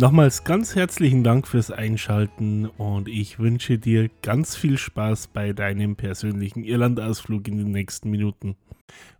Nochmals 0.00 0.44
ganz 0.44 0.76
herzlichen 0.76 1.24
Dank 1.24 1.46
fürs 1.46 1.70
Einschalten 1.70 2.64
und 2.64 3.06
ich 3.06 3.38
wünsche 3.38 3.78
dir 3.78 4.08
ganz 4.22 4.56
viel 4.56 4.78
Spaß 4.78 5.26
bei 5.26 5.52
deinem 5.52 5.94
persönlichen 5.94 6.64
Irlandausflug 6.64 7.46
in 7.48 7.58
den 7.58 7.70
nächsten 7.70 8.08
Minuten. 8.08 8.56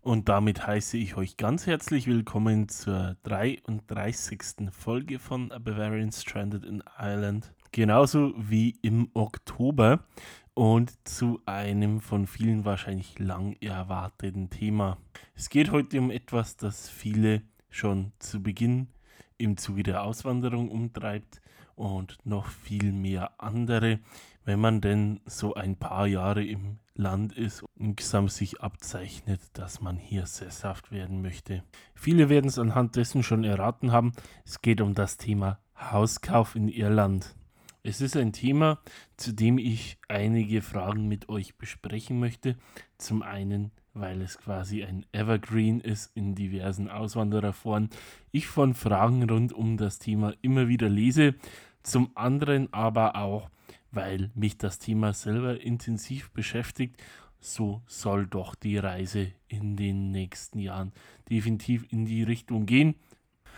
Und 0.00 0.30
damit 0.30 0.66
heiße 0.66 0.96
ich 0.96 1.18
euch 1.18 1.36
ganz 1.36 1.66
herzlich 1.66 2.06
willkommen 2.06 2.70
zur 2.70 3.18
33. 3.24 4.70
Folge 4.70 5.18
von 5.18 5.52
A 5.52 5.58
Bavarian 5.58 6.12
Stranded 6.12 6.64
in 6.64 6.82
Ireland. 6.98 7.52
Genauso 7.72 8.32
wie 8.38 8.74
im 8.80 9.10
Oktober 9.12 10.06
und 10.54 11.06
zu 11.06 11.42
einem 11.44 12.00
von 12.00 12.26
vielen 12.26 12.64
wahrscheinlich 12.64 13.18
lang 13.18 13.54
erwarteten 13.60 14.48
Thema. 14.48 14.96
Es 15.34 15.50
geht 15.50 15.72
heute 15.72 15.98
um 15.98 16.10
etwas, 16.10 16.56
das 16.56 16.88
viele 16.88 17.42
schon 17.68 18.12
zu 18.18 18.42
Beginn 18.42 18.88
im 19.38 19.56
Zuge 19.56 19.82
der 19.82 20.02
Auswanderung 20.04 20.70
umtreibt 20.70 21.40
und 21.74 22.18
noch 22.24 22.48
viel 22.48 22.92
mehr 22.92 23.32
andere, 23.38 24.00
wenn 24.44 24.60
man 24.60 24.80
denn 24.80 25.20
so 25.26 25.54
ein 25.54 25.76
paar 25.76 26.06
Jahre 26.06 26.44
im 26.44 26.78
Land 26.94 27.32
ist 27.32 27.62
und 27.62 27.70
insgesamt 27.78 28.32
sich 28.32 28.60
abzeichnet, 28.60 29.40
dass 29.54 29.80
man 29.80 29.96
hier 29.96 30.26
sesshaft 30.26 30.90
werden 30.90 31.22
möchte. 31.22 31.62
Viele 31.94 32.28
werden 32.28 32.48
es 32.48 32.58
anhand 32.58 32.96
dessen 32.96 33.22
schon 33.22 33.44
erraten 33.44 33.92
haben. 33.92 34.12
Es 34.44 34.60
geht 34.60 34.80
um 34.80 34.94
das 34.94 35.16
Thema 35.16 35.58
Hauskauf 35.76 36.54
in 36.54 36.68
Irland. 36.68 37.34
Es 37.82 38.02
ist 38.02 38.16
ein 38.16 38.34
Thema, 38.34 38.78
zu 39.16 39.32
dem 39.32 39.56
ich 39.56 39.98
einige 40.08 40.60
Fragen 40.60 41.08
mit 41.08 41.30
euch 41.30 41.56
besprechen 41.56 42.20
möchte. 42.20 42.56
Zum 42.98 43.22
einen 43.22 43.72
weil 43.94 44.22
es 44.22 44.38
quasi 44.38 44.84
ein 44.84 45.04
Evergreen 45.12 45.80
ist 45.80 46.10
in 46.14 46.34
diversen 46.34 46.88
Auswandererforen. 46.88 47.90
Ich 48.30 48.46
von 48.46 48.74
Fragen 48.74 49.28
rund 49.28 49.52
um 49.52 49.76
das 49.76 49.98
Thema 49.98 50.34
immer 50.42 50.68
wieder 50.68 50.88
lese. 50.88 51.34
Zum 51.82 52.10
anderen 52.14 52.72
aber 52.72 53.16
auch, 53.16 53.50
weil 53.90 54.30
mich 54.34 54.58
das 54.58 54.78
Thema 54.78 55.12
selber 55.12 55.60
intensiv 55.60 56.30
beschäftigt. 56.30 56.96
So 57.40 57.82
soll 57.86 58.26
doch 58.26 58.54
die 58.54 58.76
Reise 58.76 59.32
in 59.48 59.76
den 59.76 60.10
nächsten 60.10 60.58
Jahren 60.58 60.92
definitiv 61.30 61.86
in 61.90 62.04
die 62.04 62.22
Richtung 62.22 62.66
gehen. 62.66 62.94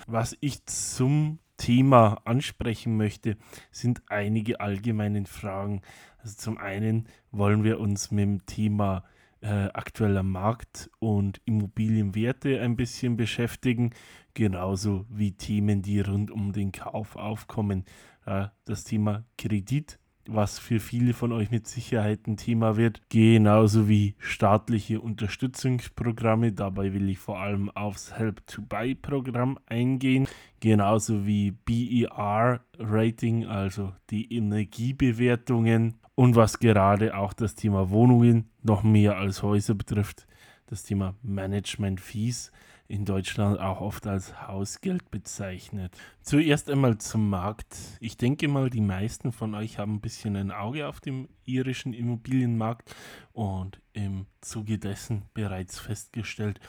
Was 0.06 0.36
ich 0.40 0.64
zum 0.66 1.38
Thema 1.56 2.20
ansprechen 2.24 2.96
möchte, 2.96 3.36
sind 3.70 4.02
einige 4.08 4.60
allgemeine 4.60 5.24
Fragen. 5.26 5.82
Also 6.18 6.36
zum 6.36 6.58
einen 6.58 7.06
wollen 7.30 7.64
wir 7.64 7.80
uns 7.80 8.10
mit 8.10 8.22
dem 8.22 8.46
Thema 8.46 9.04
äh, 9.42 9.68
aktueller 9.74 10.22
Markt 10.22 10.90
und 10.98 11.40
Immobilienwerte 11.44 12.60
ein 12.60 12.76
bisschen 12.76 13.16
beschäftigen, 13.16 13.90
genauso 14.34 15.04
wie 15.10 15.32
Themen, 15.32 15.82
die 15.82 16.00
rund 16.00 16.30
um 16.30 16.52
den 16.52 16.72
Kauf 16.72 17.16
aufkommen. 17.16 17.84
Äh, 18.24 18.46
das 18.64 18.84
Thema 18.84 19.24
Kredit, 19.36 19.98
was 20.28 20.60
für 20.60 20.78
viele 20.78 21.12
von 21.12 21.32
euch 21.32 21.50
mit 21.50 21.66
Sicherheit 21.66 22.26
ein 22.28 22.36
Thema 22.36 22.76
wird, 22.76 23.02
genauso 23.08 23.88
wie 23.88 24.14
staatliche 24.18 25.00
Unterstützungsprogramme. 25.00 26.52
Dabei 26.52 26.92
will 26.92 27.08
ich 27.08 27.18
vor 27.18 27.40
allem 27.40 27.68
aufs 27.70 28.16
Help 28.16 28.46
to 28.46 28.62
Buy 28.62 28.94
Programm 28.94 29.58
eingehen, 29.66 30.28
genauso 30.60 31.26
wie 31.26 31.50
BER 31.50 32.60
Rating, 32.78 33.46
also 33.46 33.92
die 34.10 34.32
Energiebewertungen 34.32 35.94
und 36.14 36.36
was 36.36 36.60
gerade 36.60 37.16
auch 37.16 37.32
das 37.32 37.56
Thema 37.56 37.90
Wohnungen 37.90 38.51
noch 38.62 38.82
mehr 38.82 39.16
als 39.16 39.42
Häuser 39.42 39.74
betrifft, 39.74 40.26
das 40.66 40.84
Thema 40.84 41.14
Management 41.22 42.00
Fees 42.00 42.52
in 42.88 43.04
Deutschland 43.06 43.58
auch 43.58 43.80
oft 43.80 44.06
als 44.06 44.46
Hausgeld 44.46 45.10
bezeichnet. 45.10 45.96
Zuerst 46.20 46.68
einmal 46.68 46.98
zum 46.98 47.30
Markt. 47.30 47.76
Ich 48.00 48.18
denke 48.18 48.48
mal, 48.48 48.68
die 48.68 48.82
meisten 48.82 49.32
von 49.32 49.54
euch 49.54 49.78
haben 49.78 49.94
ein 49.94 50.00
bisschen 50.00 50.36
ein 50.36 50.50
Auge 50.50 50.86
auf 50.86 51.00
dem 51.00 51.28
irischen 51.44 51.94
Immobilienmarkt 51.94 52.94
und 53.32 53.80
im 53.94 54.26
Zuge 54.42 54.78
dessen 54.78 55.22
bereits 55.32 55.78
festgestellt, 55.78 56.60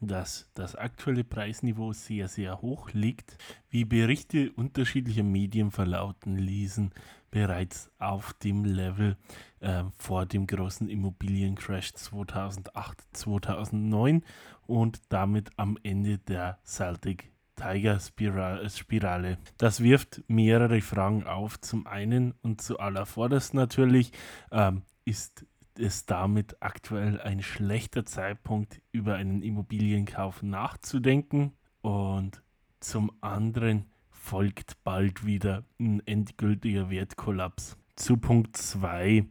dass 0.00 0.50
das 0.54 0.74
aktuelle 0.74 1.24
Preisniveau 1.24 1.92
sehr, 1.92 2.28
sehr 2.28 2.60
hoch 2.60 2.90
liegt, 2.92 3.36
wie 3.68 3.84
Berichte 3.84 4.52
unterschiedlicher 4.52 5.22
Medien 5.22 5.70
verlauten 5.70 6.36
ließen, 6.36 6.92
bereits 7.30 7.90
auf 7.98 8.32
dem 8.34 8.64
Level 8.64 9.16
äh, 9.60 9.84
vor 9.96 10.26
dem 10.26 10.46
großen 10.46 10.88
Immobiliencrash 10.88 11.94
2008, 11.94 13.04
2009 13.12 14.24
und 14.66 15.00
damit 15.08 15.50
am 15.56 15.78
Ende 15.82 16.18
der 16.18 16.58
Celtic 16.64 17.32
Tiger 17.56 17.98
Spirale. 17.98 19.38
Das 19.56 19.82
wirft 19.82 20.22
mehrere 20.28 20.80
Fragen 20.80 21.26
auf. 21.26 21.60
Zum 21.60 21.86
einen 21.86 22.32
und 22.42 22.60
zu 22.62 22.78
allervorderst 22.78 23.54
natürlich 23.54 24.12
ähm, 24.52 24.82
ist 25.04 25.44
ist 25.78 26.10
damit 26.10 26.56
aktuell 26.60 27.20
ein 27.20 27.40
schlechter 27.40 28.04
Zeitpunkt, 28.04 28.82
über 28.90 29.14
einen 29.14 29.42
Immobilienkauf 29.42 30.42
nachzudenken. 30.42 31.52
Und 31.80 32.42
zum 32.80 33.12
anderen 33.20 33.86
folgt 34.28 34.84
bald 34.84 35.24
wieder 35.24 35.64
ein 35.80 36.06
endgültiger 36.06 36.90
Wertkollaps. 36.90 37.78
Zu 37.96 38.18
Punkt 38.18 38.58
2 38.58 39.24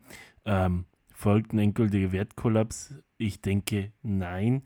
ähm, 0.46 0.85
folgt 1.13 1.53
ein 1.53 1.59
endgültiger 1.59 2.12
Wertkollaps. 2.12 2.96
Ich 3.19 3.40
denke, 3.40 3.91
nein. 4.02 4.63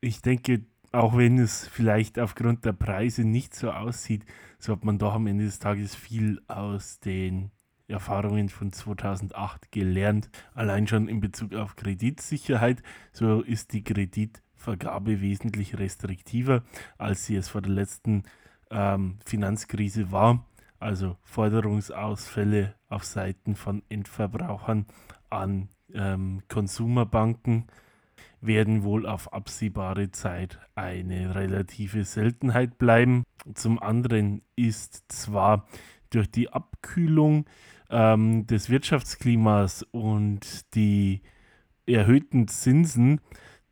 Ich 0.00 0.22
denke, 0.22 0.64
auch 0.90 1.18
wenn 1.18 1.38
es 1.38 1.68
vielleicht 1.68 2.18
aufgrund 2.18 2.64
der 2.64 2.72
Preise 2.72 3.24
nicht 3.24 3.54
so 3.54 3.72
aussieht, 3.72 4.24
so 4.58 4.72
hat 4.72 4.86
man 4.86 4.96
doch 4.96 5.12
am 5.12 5.26
Ende 5.26 5.44
des 5.44 5.58
Tages 5.58 5.94
viel 5.94 6.40
aus 6.48 6.98
den 7.00 7.50
Erfahrungen 7.86 8.48
von 8.48 8.72
2008 8.72 9.70
gelernt. 9.70 10.30
Allein 10.54 10.86
schon 10.86 11.08
in 11.08 11.20
Bezug 11.20 11.54
auf 11.54 11.76
Kreditsicherheit, 11.76 12.82
so 13.12 13.42
ist 13.42 13.74
die 13.74 13.84
Kreditvergabe 13.84 15.20
wesentlich 15.20 15.78
restriktiver, 15.78 16.62
als 16.96 17.26
sie 17.26 17.36
es 17.36 17.50
vor 17.50 17.60
der 17.60 17.72
letzten 17.72 18.22
ähm, 18.70 19.18
Finanzkrise 19.24 20.12
war. 20.12 20.46
Also 20.78 21.16
Forderungsausfälle 21.22 22.74
auf 22.88 23.04
Seiten 23.04 23.56
von 23.56 23.82
Endverbrauchern 23.88 24.86
an 25.30 25.68
ähm, 25.94 26.42
Konsumerbanken 26.48 27.66
werden 28.40 28.84
wohl 28.84 29.06
auf 29.06 29.32
absehbare 29.32 30.10
Zeit 30.10 30.58
eine 30.74 31.34
relative 31.34 32.04
Seltenheit 32.04 32.78
bleiben. 32.78 33.24
Zum 33.54 33.82
anderen 33.82 34.42
ist 34.56 35.04
zwar 35.08 35.66
durch 36.10 36.30
die 36.30 36.50
Abkühlung 36.50 37.46
ähm, 37.90 38.46
des 38.46 38.68
Wirtschaftsklimas 38.70 39.82
und 39.90 40.74
die 40.74 41.22
erhöhten 41.86 42.48
Zinsen 42.48 43.20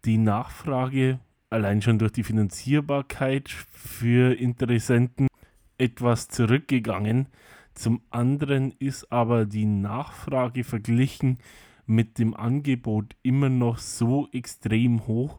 die 0.04 0.18
Nachfrage 0.18 1.20
allein 1.52 1.82
schon 1.82 1.98
durch 1.98 2.12
die 2.12 2.24
Finanzierbarkeit 2.24 3.48
für 3.48 4.34
Interessenten 4.38 5.28
etwas 5.78 6.28
zurückgegangen. 6.28 7.28
Zum 7.74 8.02
anderen 8.10 8.72
ist 8.78 9.10
aber 9.12 9.46
die 9.46 9.64
Nachfrage 9.64 10.64
verglichen 10.64 11.38
mit 11.86 12.18
dem 12.18 12.34
Angebot 12.34 13.16
immer 13.22 13.48
noch 13.48 13.78
so 13.78 14.28
extrem 14.32 15.06
hoch, 15.06 15.38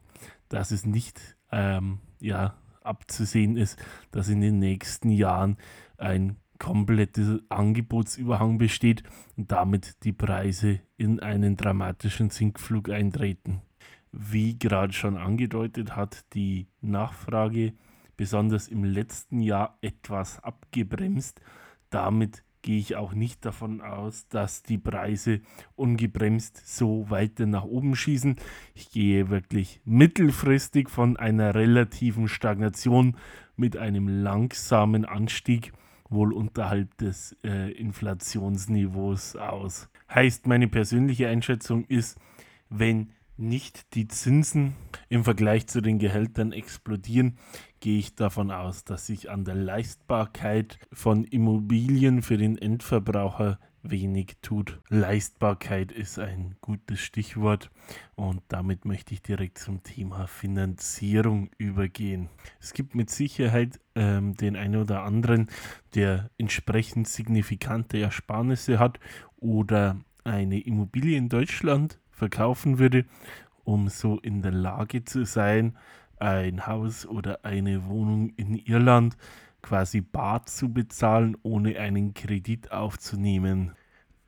dass 0.49 0.71
es 0.71 0.85
nicht 0.85 1.35
ähm, 1.51 1.99
ja, 2.19 2.55
abzusehen 2.81 3.57
ist, 3.57 3.81
dass 4.11 4.29
in 4.29 4.41
den 4.41 4.59
nächsten 4.59 5.09
Jahren 5.09 5.57
ein 5.97 6.37
kompletter 6.59 7.39
Angebotsüberhang 7.49 8.57
besteht 8.57 9.03
und 9.35 9.51
damit 9.51 10.03
die 10.03 10.13
Preise 10.13 10.79
in 10.97 11.19
einen 11.19 11.57
dramatischen 11.57 12.29
Sinkflug 12.29 12.89
eintreten. 12.89 13.61
Wie 14.15 14.59
gerade 14.59 14.93
schon 14.93 15.17
angedeutet, 15.17 15.95
hat 15.95 16.23
die 16.35 16.67
Nachfrage 16.81 17.73
besonders 18.15 18.67
im 18.67 18.83
letzten 18.83 19.39
Jahr 19.39 19.75
etwas 19.81 20.39
abgebremst. 20.43 21.41
Damit 21.89 22.43
gehe 22.61 22.77
ich 22.77 22.95
auch 22.95 23.13
nicht 23.13 23.43
davon 23.43 23.81
aus, 23.81 24.27
dass 24.27 24.61
die 24.61 24.77
Preise 24.77 25.41
ungebremst 25.75 26.61
so 26.63 27.09
weiter 27.09 27.47
nach 27.47 27.63
oben 27.63 27.95
schießen. 27.95 28.35
Ich 28.75 28.91
gehe 28.91 29.31
wirklich 29.31 29.81
mittelfristig 29.83 30.91
von 30.91 31.17
einer 31.17 31.55
relativen 31.55 32.27
Stagnation 32.27 33.17
mit 33.55 33.77
einem 33.77 34.07
langsamen 34.07 35.05
Anstieg 35.05 35.73
wohl 36.07 36.33
unterhalb 36.33 36.95
des 36.97 37.35
äh, 37.43 37.71
Inflationsniveaus 37.71 39.37
aus. 39.37 39.89
Heißt, 40.13 40.45
meine 40.45 40.67
persönliche 40.67 41.27
Einschätzung 41.27 41.85
ist, 41.85 42.19
wenn 42.69 43.09
nicht 43.37 43.95
die 43.95 44.07
Zinsen 44.07 44.75
im 45.09 45.23
Vergleich 45.23 45.67
zu 45.67 45.81
den 45.81 45.99
Gehältern 45.99 46.51
explodieren, 46.51 47.37
gehe 47.79 47.99
ich 47.99 48.15
davon 48.15 48.51
aus, 48.51 48.83
dass 48.83 49.07
sich 49.07 49.29
an 49.29 49.45
der 49.45 49.55
Leistbarkeit 49.55 50.79
von 50.91 51.23
Immobilien 51.23 52.21
für 52.21 52.37
den 52.37 52.57
Endverbraucher 52.57 53.59
wenig 53.83 54.37
tut. 54.41 54.79
Leistbarkeit 54.89 55.91
ist 55.91 56.17
ein 56.17 56.55
gutes 56.61 56.99
Stichwort 57.01 57.69
und 58.15 58.41
damit 58.47 58.85
möchte 58.85 59.13
ich 59.13 59.21
direkt 59.21 59.57
zum 59.57 59.83
Thema 59.83 60.27
Finanzierung 60.27 61.49
übergehen. 61.57 62.29
Es 62.59 62.73
gibt 62.73 62.95
mit 62.95 63.09
Sicherheit 63.09 63.79
ähm, 63.95 64.35
den 64.35 64.55
einen 64.55 64.77
oder 64.77 65.03
anderen, 65.03 65.49
der 65.95 66.31
entsprechend 66.37 67.07
signifikante 67.07 67.99
Ersparnisse 67.99 68.79
hat 68.79 68.99
oder 69.35 69.99
eine 70.23 70.61
Immobilie 70.61 71.17
in 71.17 71.27
Deutschland 71.27 71.99
verkaufen 72.23 72.79
würde, 72.79 73.03
um 73.65 73.89
so 73.89 74.17
in 74.19 74.41
der 74.41 74.53
Lage 74.53 75.03
zu 75.03 75.25
sein, 75.25 75.77
ein 76.17 76.67
Haus 76.67 77.05
oder 77.05 77.43
eine 77.43 77.85
Wohnung 77.87 78.29
in 78.37 78.55
Irland 78.55 79.17
quasi 79.61 79.99
bar 79.99 80.45
zu 80.45 80.71
bezahlen, 80.71 81.35
ohne 81.43 81.77
einen 81.77 82.13
Kredit 82.13 82.71
aufzunehmen. 82.71 83.73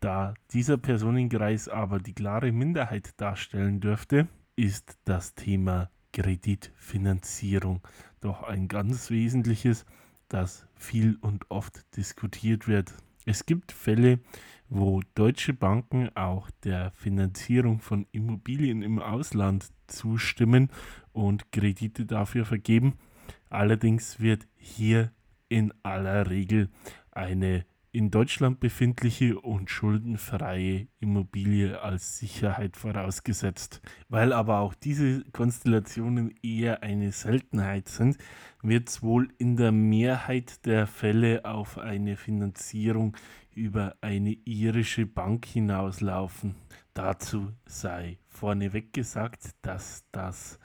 Da 0.02 0.34
dieser 0.52 0.76
Personenkreis 0.76 1.70
aber 1.70 2.00
die 2.00 2.14
klare 2.14 2.52
Minderheit 2.52 3.14
darstellen 3.16 3.80
dürfte, 3.80 4.28
ist 4.58 4.98
das 5.06 5.34
Thema 5.34 5.90
Kreditfinanzierung 6.12 7.80
doch 8.20 8.44
ein 8.44 8.68
ganz 8.68 9.10
wesentliches, 9.10 9.86
das 10.28 10.68
viel 10.76 11.18
und 11.22 11.50
oft 11.50 11.86
diskutiert 11.96 12.68
wird. 12.68 12.94
Es 13.26 13.46
gibt 13.46 13.72
Fälle, 13.72 14.20
wo 14.70 15.02
deutsche 15.14 15.54
Banken 15.54 16.10
auch 16.16 16.50
der 16.64 16.92
Finanzierung 16.92 17.80
von 17.80 18.08
Immobilien 18.12 18.82
im 18.82 19.00
Ausland 19.00 19.70
zustimmen 19.88 20.70
und 21.14 21.52
Kredite 21.52 22.06
dafür 22.06 22.46
vergeben. 22.46 22.94
Allerdings 23.50 24.20
wird 24.20 24.48
hier 24.56 25.12
in 25.50 25.74
aller 25.84 26.30
Regel 26.30 26.70
eine 27.12 27.66
in 27.96 28.12
Deutschland 28.12 28.60
befindliche 28.60 29.40
und 29.40 29.70
schuldenfreie 29.70 30.88
Immobilie 31.00 31.82
als 31.82 32.18
Sicherheit 32.20 32.76
vorausgesetzt. 32.76 33.82
Weil 34.10 34.34
aber 34.34 34.60
auch 34.60 34.74
diese 34.74 35.24
Konstellationen 35.32 36.36
eher 36.44 36.84
eine 36.84 37.14
Seltenheit 37.14 37.88
sind, 37.88 38.18
wird 38.62 38.90
es 38.90 39.02
wohl 39.02 39.30
in 39.38 39.56
der 39.56 39.72
Mehrheit 39.72 40.66
der 40.66 40.88
Fälle 40.88 41.46
auf 41.46 41.78
eine 41.78 42.18
Finanzierung 42.18 43.16
über 43.56 43.96
eine 44.02 44.34
irische 44.46 45.06
Bank 45.06 45.46
hinauslaufen. 45.46 46.56
Dazu 46.94 47.52
sei 47.66 48.20
vorneweg 48.28 48.94
gesagt, 48.94 49.56
dass 49.62 50.06
das 50.12 50.60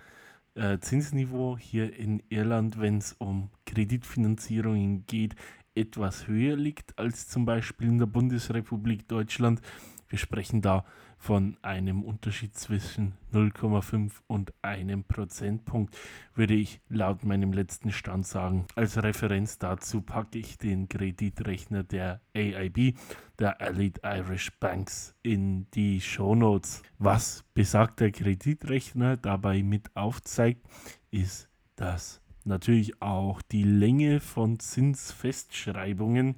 äh, 0.54 0.78
Zinsniveau 0.78 1.56
hier 1.58 1.96
in 1.96 2.22
Irland, 2.28 2.80
wenn 2.80 2.98
es 2.98 3.14
um 3.14 3.50
Kreditfinanzierungen 3.66 5.06
geht, 5.06 5.34
etwas 5.74 6.26
höher 6.26 6.56
liegt 6.56 6.98
als 6.98 7.28
zum 7.28 7.44
Beispiel 7.44 7.88
in 7.88 7.98
der 7.98 8.06
Bundesrepublik 8.06 9.08
Deutschland. 9.08 9.60
Wir 10.08 10.18
sprechen 10.18 10.60
da 10.60 10.84
von 11.20 11.58
einem 11.60 12.02
Unterschied 12.02 12.56
zwischen 12.56 13.12
0,5 13.34 14.10
und 14.26 14.54
einem 14.62 15.04
Prozentpunkt, 15.04 15.94
würde 16.34 16.54
ich 16.54 16.80
laut 16.88 17.24
meinem 17.24 17.52
letzten 17.52 17.92
Stand 17.92 18.26
sagen. 18.26 18.64
Als 18.74 19.00
Referenz 19.02 19.58
dazu 19.58 20.00
packe 20.00 20.38
ich 20.38 20.56
den 20.56 20.88
Kreditrechner 20.88 21.82
der 21.82 22.22
AIB, 22.34 22.96
der 23.38 23.60
Elite 23.60 24.00
Irish 24.02 24.50
Banks, 24.60 25.14
in 25.22 25.70
die 25.72 26.00
Show 26.00 26.34
Notes. 26.34 26.82
Was 26.98 27.44
besagter 27.52 28.10
Kreditrechner 28.10 29.18
dabei 29.18 29.62
mit 29.62 29.94
aufzeigt, 29.94 30.66
ist, 31.10 31.50
dass 31.76 32.22
natürlich 32.44 33.02
auch 33.02 33.42
die 33.42 33.64
Länge 33.64 34.20
von 34.20 34.58
Zinsfestschreibungen 34.58 36.36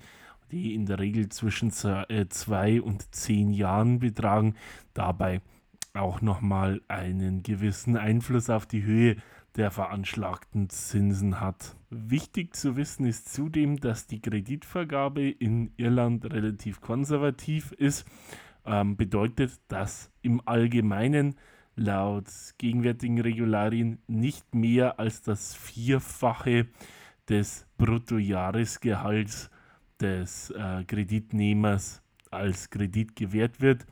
die 0.52 0.74
in 0.74 0.86
der 0.86 0.98
Regel 0.98 1.30
zwischen 1.30 1.72
äh, 1.84 2.28
zwei 2.28 2.80
und 2.80 3.14
zehn 3.14 3.50
Jahren 3.50 3.98
betragen, 3.98 4.54
dabei 4.94 5.40
auch 5.94 6.20
nochmal 6.20 6.80
einen 6.88 7.42
gewissen 7.42 7.96
Einfluss 7.96 8.50
auf 8.50 8.66
die 8.66 8.84
Höhe 8.84 9.16
der 9.56 9.70
veranschlagten 9.70 10.70
Zinsen 10.70 11.40
hat. 11.40 11.76
Wichtig 11.90 12.56
zu 12.56 12.76
wissen 12.76 13.04
ist 13.04 13.32
zudem, 13.32 13.78
dass 13.78 14.06
die 14.06 14.20
Kreditvergabe 14.20 15.28
in 15.28 15.72
Irland 15.76 16.24
relativ 16.32 16.80
konservativ 16.80 17.72
ist. 17.72 18.06
Ähm, 18.64 18.96
bedeutet, 18.96 19.60
dass 19.68 20.10
im 20.22 20.40
Allgemeinen 20.46 21.34
laut 21.74 22.26
gegenwärtigen 22.58 23.20
Regularien 23.20 23.98
nicht 24.06 24.54
mehr 24.54 24.98
als 24.98 25.22
das 25.22 25.54
Vierfache 25.54 26.68
des 27.28 27.66
Bruttojahresgehalts 27.76 29.50
des 30.02 30.50
äh, 30.50 30.84
Kreditnehmers 30.84 32.02
als 32.30 32.70
Kredit 32.70 33.16
gewährt 33.16 33.60
wird, 33.60 33.86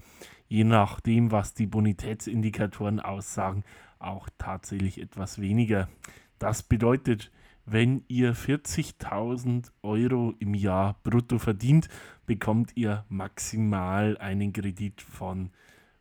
je 0.49 0.65
nachdem, 0.65 1.31
was 1.31 1.55
die 1.55 1.67
Bonitätsindikatoren 1.67 3.01
aussagen, 3.01 3.65
auch 3.99 4.29
tatsächlich 4.39 5.01
etwas 5.01 5.41
weniger. 5.41 5.89
Das 6.39 6.63
bedeutet, 6.63 7.31
wenn 7.67 8.03
ihr 8.09 8.35
40.000 8.35 9.71
Euro 9.83 10.35
im 10.39 10.55
Jahr 10.55 10.99
brutto 11.05 11.39
verdient, 11.39 11.89
bekommt 12.27 12.73
ihr 12.77 13.05
maximal 13.09 14.19
einen 14.19 14.53
Kredit 14.53 15.01
von 15.03 15.51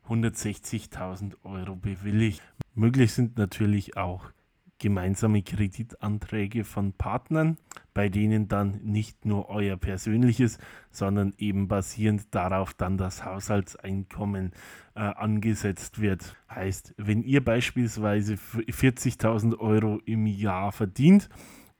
160.000 0.08 1.34
Euro 1.44 1.76
bewilligt. 1.76 2.42
Möglich 2.74 3.12
sind 3.12 3.38
natürlich 3.38 3.96
auch 3.96 4.32
gemeinsame 4.80 5.42
Kreditanträge 5.42 6.64
von 6.64 6.92
Partnern, 6.94 7.58
bei 7.94 8.08
denen 8.08 8.48
dann 8.48 8.80
nicht 8.82 9.24
nur 9.24 9.48
euer 9.48 9.76
persönliches, 9.76 10.58
sondern 10.90 11.34
eben 11.38 11.68
basierend 11.68 12.34
darauf 12.34 12.74
dann 12.74 12.98
das 12.98 13.24
Haushaltseinkommen 13.24 14.50
äh, 14.96 15.00
angesetzt 15.00 16.00
wird. 16.00 16.34
Heißt, 16.52 16.94
wenn 16.96 17.22
ihr 17.22 17.44
beispielsweise 17.44 18.34
40.000 18.34 19.56
Euro 19.58 20.00
im 20.04 20.26
Jahr 20.26 20.72
verdient 20.72 21.28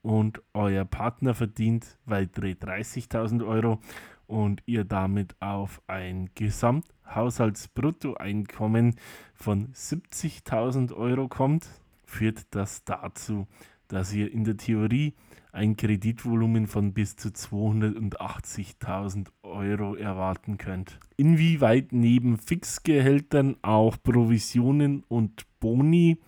und 0.02 0.40
euer 0.54 0.84
Partner 0.84 1.34
verdient 1.34 1.98
weitere 2.04 2.52
30.000 2.52 3.44
Euro 3.46 3.80
und 4.26 4.62
ihr 4.66 4.84
damit 4.84 5.34
auf 5.40 5.82
ein 5.88 6.30
Gesamthaushaltsbruttoeinkommen 6.36 8.94
von 9.34 9.72
70.000 9.72 10.94
Euro 10.94 11.26
kommt, 11.26 11.68
führt 12.10 12.46
das 12.50 12.84
dazu, 12.84 13.46
dass 13.88 14.12
ihr 14.12 14.30
in 14.32 14.44
der 14.44 14.56
Theorie 14.56 15.14
ein 15.52 15.76
Kreditvolumen 15.76 16.68
von 16.68 16.92
bis 16.92 17.16
zu 17.16 17.28
280.000 17.28 19.28
Euro 19.42 19.96
erwarten 19.96 20.58
könnt. 20.58 21.00
Inwieweit 21.16 21.92
neben 21.92 22.36
Fixgehältern 22.38 23.56
auch 23.62 23.96
Provisionen 24.00 25.02
und 25.08 25.44
Boni 25.58 26.18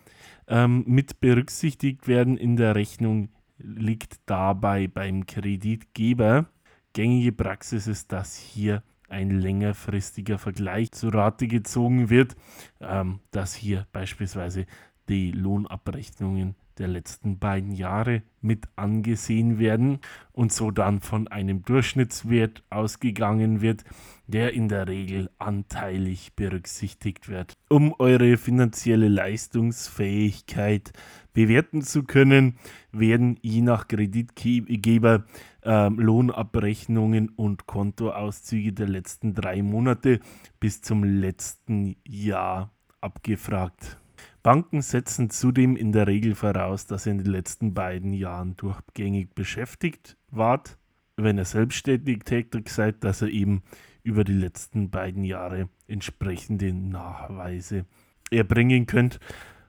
ähm, 0.48 0.82
mit 0.86 1.20
berücksichtigt 1.20 2.08
werden 2.08 2.36
in 2.36 2.56
der 2.56 2.74
Rechnung, 2.74 3.28
liegt 3.58 4.16
dabei 4.26 4.88
beim 4.88 5.26
Kreditgeber. 5.26 6.46
Gängige 6.94 7.30
Praxis 7.32 7.86
ist, 7.86 8.10
dass 8.10 8.36
hier 8.36 8.82
ein 9.08 9.30
längerfristiger 9.30 10.38
Vergleich 10.38 10.90
zu 10.92 11.10
Rate 11.10 11.46
gezogen 11.46 12.10
wird, 12.10 12.34
ähm, 12.80 13.20
dass 13.30 13.54
hier 13.54 13.86
beispielsweise 13.92 14.66
die 15.08 15.32
Lohnabrechnungen 15.32 16.54
der 16.78 16.88
letzten 16.88 17.38
beiden 17.38 17.72
Jahre 17.72 18.22
mit 18.40 18.66
angesehen 18.76 19.58
werden 19.58 20.00
und 20.32 20.52
so 20.52 20.70
dann 20.70 21.00
von 21.00 21.28
einem 21.28 21.62
Durchschnittswert 21.64 22.62
ausgegangen 22.70 23.60
wird, 23.60 23.84
der 24.26 24.54
in 24.54 24.68
der 24.68 24.88
Regel 24.88 25.30
anteilig 25.38 26.32
berücksichtigt 26.34 27.28
wird. 27.28 27.54
Um 27.68 27.94
eure 27.98 28.36
finanzielle 28.36 29.08
Leistungsfähigkeit 29.08 30.92
bewerten 31.34 31.82
zu 31.82 32.04
können, 32.04 32.56
werden 32.90 33.38
je 33.42 33.60
nach 33.62 33.88
Kreditgeber 33.88 35.24
äh, 35.62 35.88
Lohnabrechnungen 35.88 37.28
und 37.30 37.66
Kontoauszüge 37.66 38.72
der 38.72 38.88
letzten 38.88 39.34
drei 39.34 39.62
Monate 39.62 40.20
bis 40.58 40.82
zum 40.82 41.04
letzten 41.04 41.96
Jahr 42.06 42.70
abgefragt. 43.00 43.98
Banken 44.42 44.82
setzen 44.82 45.30
zudem 45.30 45.76
in 45.76 45.92
der 45.92 46.08
Regel 46.08 46.34
voraus, 46.34 46.86
dass 46.86 47.06
ihr 47.06 47.12
in 47.12 47.18
den 47.18 47.30
letzten 47.30 47.74
beiden 47.74 48.12
Jahren 48.12 48.56
durchgängig 48.56 49.34
beschäftigt 49.36 50.16
wart, 50.30 50.78
wenn 51.16 51.38
ihr 51.38 51.44
selbstständig 51.44 52.24
tätig 52.24 52.68
seid, 52.68 53.04
dass 53.04 53.22
ihr 53.22 53.28
eben 53.28 53.62
über 54.02 54.24
die 54.24 54.32
letzten 54.32 54.90
beiden 54.90 55.22
Jahre 55.22 55.68
entsprechende 55.86 56.72
Nachweise 56.72 57.86
erbringen 58.32 58.86
könnt. 58.86 59.20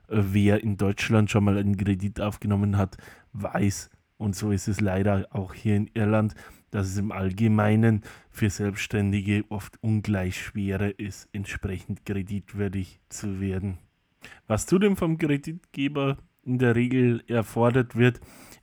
Wer 0.08 0.64
in 0.64 0.76
Deutschland 0.76 1.30
schon 1.30 1.44
mal 1.44 1.56
einen 1.56 1.76
Kredit 1.76 2.20
aufgenommen 2.20 2.76
hat, 2.76 2.96
weiß, 3.32 3.90
und 4.16 4.34
so 4.34 4.50
ist 4.50 4.66
es 4.66 4.80
leider 4.80 5.28
auch 5.30 5.54
hier 5.54 5.76
in 5.76 5.88
Irland, 5.94 6.34
dass 6.72 6.88
es 6.88 6.98
im 6.98 7.12
Allgemeinen 7.12 8.02
für 8.28 8.50
Selbstständige 8.50 9.44
oft 9.50 9.80
ungleich 9.82 10.42
schwerer 10.42 10.98
ist, 10.98 11.28
entsprechend 11.32 12.04
kreditwürdig 12.04 13.00
zu 13.08 13.40
werden. 13.40 13.78
Was 14.46 14.66
zudem 14.66 14.96
vom 14.96 15.18
Kreditgeber 15.18 16.18
in 16.42 16.58
der 16.58 16.76
Regel 16.76 17.22
erfordert 17.26 17.96
wird, 17.96 18.20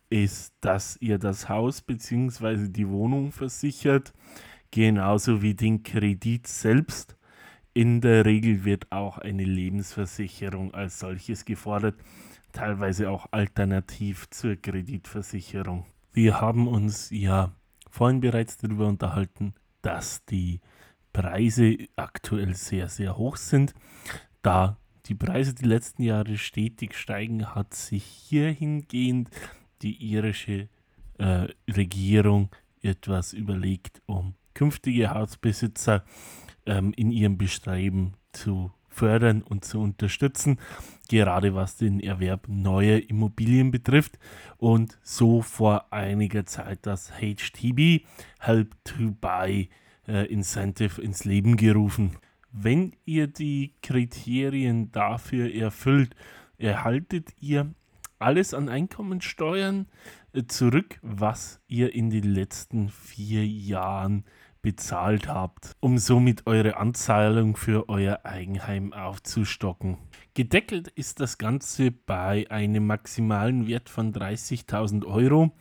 ist, 0.10 0.54
dass 0.62 0.98
ihr 1.02 1.18
das 1.18 1.50
Haus 1.50 1.82
bzw. 1.82 2.68
die 2.68 2.88
Wohnung 2.88 3.32
versichert, 3.32 4.14
genauso 4.70 5.42
wie 5.42 5.54
den 5.56 5.84
Kredit 5.84 6.48
selbst. 6.48 7.16
In 7.74 8.02
der 8.02 8.26
Regel 8.26 8.66
wird 8.66 8.92
auch 8.92 9.18
eine 9.18 9.46
Lebensversicherung 9.46 10.74
als 10.74 11.00
solches 11.00 11.46
gefordert, 11.46 11.96
teilweise 12.52 13.10
auch 13.10 13.28
alternativ 13.32 14.30
zur 14.30 14.58
Kreditversicherung. 14.58 15.86
Wir 16.12 16.42
haben 16.42 16.68
uns 16.68 17.10
ja 17.12 17.56
vorhin 17.90 18.20
bereits 18.20 18.58
darüber 18.58 18.88
unterhalten, 18.88 19.54
dass 19.82 20.26
die 20.26 20.60
Preise 21.14 21.78
aktuell 21.96 22.54
sehr, 22.56 22.90
sehr 22.90 23.18
hoch 23.18 23.38
sind. 23.38 23.74
Da 24.42 24.78
die 25.06 25.16
Preise 25.16 25.54
die 25.54 25.66
letzten 25.66 26.04
Jahre 26.04 26.38
stetig 26.38 26.96
steigen, 26.96 27.54
hat 27.56 27.74
sich 27.74 28.04
hierhingehend 28.04 29.30
die 29.82 29.96
irische 29.96 30.70
äh, 31.18 31.48
Regierung 31.70 32.50
etwas 32.82 33.34
überlegt, 33.34 34.02
um 34.06 34.36
künftige 34.54 35.12
Hausbesitzer 35.12 36.04
ähm, 36.66 36.94
in 36.96 37.12
ihrem 37.12 37.38
Bestreben 37.38 38.14
zu 38.32 38.72
fördern 38.92 39.42
und 39.42 39.64
zu 39.66 39.80
unterstützen, 39.80 40.60
gerade 41.10 41.56
was 41.56 41.78
den 41.78 42.00
Erwerb 42.00 42.48
neuer 42.48 43.00
Immobilien 43.10 43.72
betrifft 43.72 44.20
und 44.58 45.00
so 45.02 45.42
vor 45.42 45.92
einiger 45.94 46.46
Zeit 46.46 46.80
das 46.82 47.12
HTB 47.20 48.06
Help 48.40 48.76
to 48.84 49.12
Buy 49.20 49.70
äh, 50.08 50.26
Incentive 50.26 51.02
ins 51.02 51.24
Leben 51.24 51.56
gerufen. 51.56 52.18
Wenn 52.52 52.94
ihr 53.06 53.28
die 53.28 53.76
Kriterien 53.82 54.92
dafür 54.92 55.54
erfüllt, 55.54 56.16
erhaltet 56.58 57.30
ihr 57.40 57.74
alles 58.20 58.54
an 58.54 58.70
Einkommensteuern 58.70 59.88
äh, 60.34 60.44
zurück, 60.44 61.00
was 61.02 61.62
ihr 61.68 61.94
in 61.94 62.10
den 62.10 62.24
letzten 62.24 62.90
vier 62.90 63.46
Jahren 63.48 64.26
bezahlt 64.62 65.28
habt, 65.28 65.76
um 65.80 65.98
somit 65.98 66.46
eure 66.46 66.78
Anzahlung 66.78 67.56
für 67.56 67.90
euer 67.90 68.20
Eigenheim 68.24 68.94
aufzustocken. 68.94 69.98
Gedeckelt 70.36 70.88
ist 70.90 71.20
das 71.20 71.38
Ganze 71.38 71.92
bei 71.92 72.46
einem 72.52 72.86
maximalen 72.86 73.66
Wert 73.68 73.90
von 73.90 74.14
30.000 74.14 75.06
Euro 75.06 75.52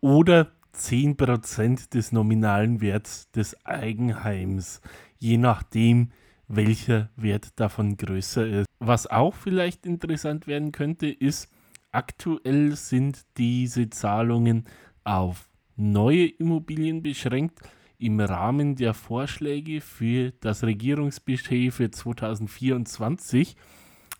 oder 0.00 0.52
10% 0.76 1.90
des 1.90 2.12
nominalen 2.12 2.80
Werts 2.80 3.30
des 3.32 3.64
Eigenheims, 3.64 4.80
je 5.18 5.36
nachdem, 5.36 6.10
welcher 6.48 7.10
Wert 7.16 7.48
davon 7.56 7.96
größer 7.96 8.46
ist. 8.46 8.66
Was 8.78 9.06
auch 9.06 9.34
vielleicht 9.34 9.86
interessant 9.86 10.46
werden 10.46 10.72
könnte, 10.72 11.08
ist, 11.08 11.50
aktuell 11.92 12.76
sind 12.76 13.24
diese 13.36 13.90
Zahlungen 13.90 14.64
auf 15.04 15.48
neue 15.76 16.26
Immobilien 16.26 17.02
beschränkt 17.02 17.60
im 17.98 18.20
Rahmen 18.20 18.76
der 18.76 18.94
Vorschläge 18.94 19.80
für 19.80 20.32
das 20.40 20.64
Regierungsbudget 20.64 21.72
für 21.72 21.90
2024 21.90 23.56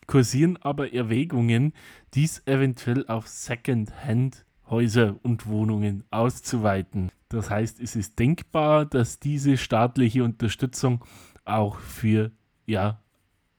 kursieren 0.06 0.58
aber 0.60 0.92
Erwägungen, 0.92 1.72
dies 2.14 2.42
eventuell 2.46 3.06
auf 3.06 3.28
Second-Hand-Häuser 3.28 5.16
und 5.22 5.46
Wohnungen 5.46 6.04
auszuweiten. 6.10 7.10
Das 7.28 7.50
heißt, 7.50 7.80
es 7.80 7.96
ist 7.96 8.18
denkbar, 8.18 8.86
dass 8.86 9.18
diese 9.18 9.56
staatliche 9.56 10.24
Unterstützung 10.24 11.04
auch 11.44 11.78
für 11.78 12.30
ja, 12.66 13.00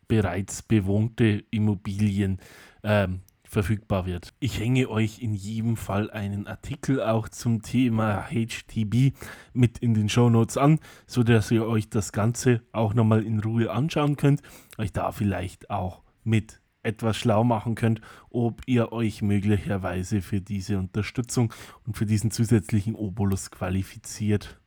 bereits 0.07 0.61
bewohnte 0.61 1.43
Immobilien 1.51 2.39
ähm, 2.83 3.21
verfügbar 3.43 4.05
wird. 4.05 4.33
Ich 4.39 4.59
hänge 4.59 4.89
euch 4.89 5.21
in 5.21 5.33
jedem 5.33 5.77
Fall 5.77 6.11
einen 6.11 6.47
Artikel 6.47 7.01
auch 7.01 7.29
zum 7.29 7.61
Thema 7.61 8.27
HTB 8.29 9.15
mit 9.53 9.77
in 9.79 9.93
den 9.93 10.09
Show 10.09 10.29
Notes 10.29 10.57
an, 10.57 10.79
sodass 11.07 11.51
ihr 11.51 11.65
euch 11.65 11.89
das 11.89 12.11
Ganze 12.11 12.61
auch 12.71 12.93
nochmal 12.93 13.23
in 13.23 13.39
Ruhe 13.39 13.71
anschauen 13.71 14.17
könnt, 14.17 14.41
euch 14.77 14.91
da 14.91 15.11
vielleicht 15.11 15.69
auch 15.69 16.01
mit 16.23 16.59
etwas 16.83 17.17
schlau 17.17 17.43
machen 17.43 17.75
könnt, 17.75 18.01
ob 18.29 18.61
ihr 18.67 18.91
euch 18.91 19.21
möglicherweise 19.21 20.21
für 20.21 20.41
diese 20.41 20.77
Unterstützung 20.77 21.53
und 21.85 21.97
für 21.97 22.05
diesen 22.05 22.31
zusätzlichen 22.31 22.95
Obolus 22.95 23.51
qualifiziert. 23.51 24.59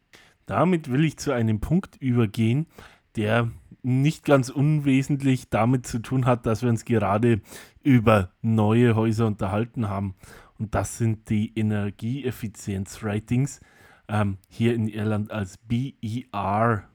Damit 0.47 0.91
will 0.91 1.05
ich 1.05 1.19
zu 1.19 1.33
einem 1.33 1.61
Punkt 1.61 1.97
übergehen, 1.97 2.67
der 3.17 3.51
nicht 3.83 4.25
ganz 4.25 4.49
unwesentlich 4.49 5.49
damit 5.49 5.87
zu 5.87 6.01
tun 6.01 6.27
hat, 6.27 6.47
dass 6.47 6.63
wir 6.63 6.69
uns 6.69 6.85
gerade 6.85 7.41
über 7.83 8.33
neue 8.43 8.97
Häuser 8.97 9.27
unterhalten 9.27 9.89
haben. 9.89 10.15
Und 10.59 10.75
das 10.75 10.99
sind 10.99 11.31
die 11.31 11.53
Energieeffizienz-Ratings, 11.55 13.61
ähm, 14.09 14.39
hier 14.49 14.75
in 14.75 14.89
Irland 14.89 15.31
als 15.31 15.59
BER 15.59 16.89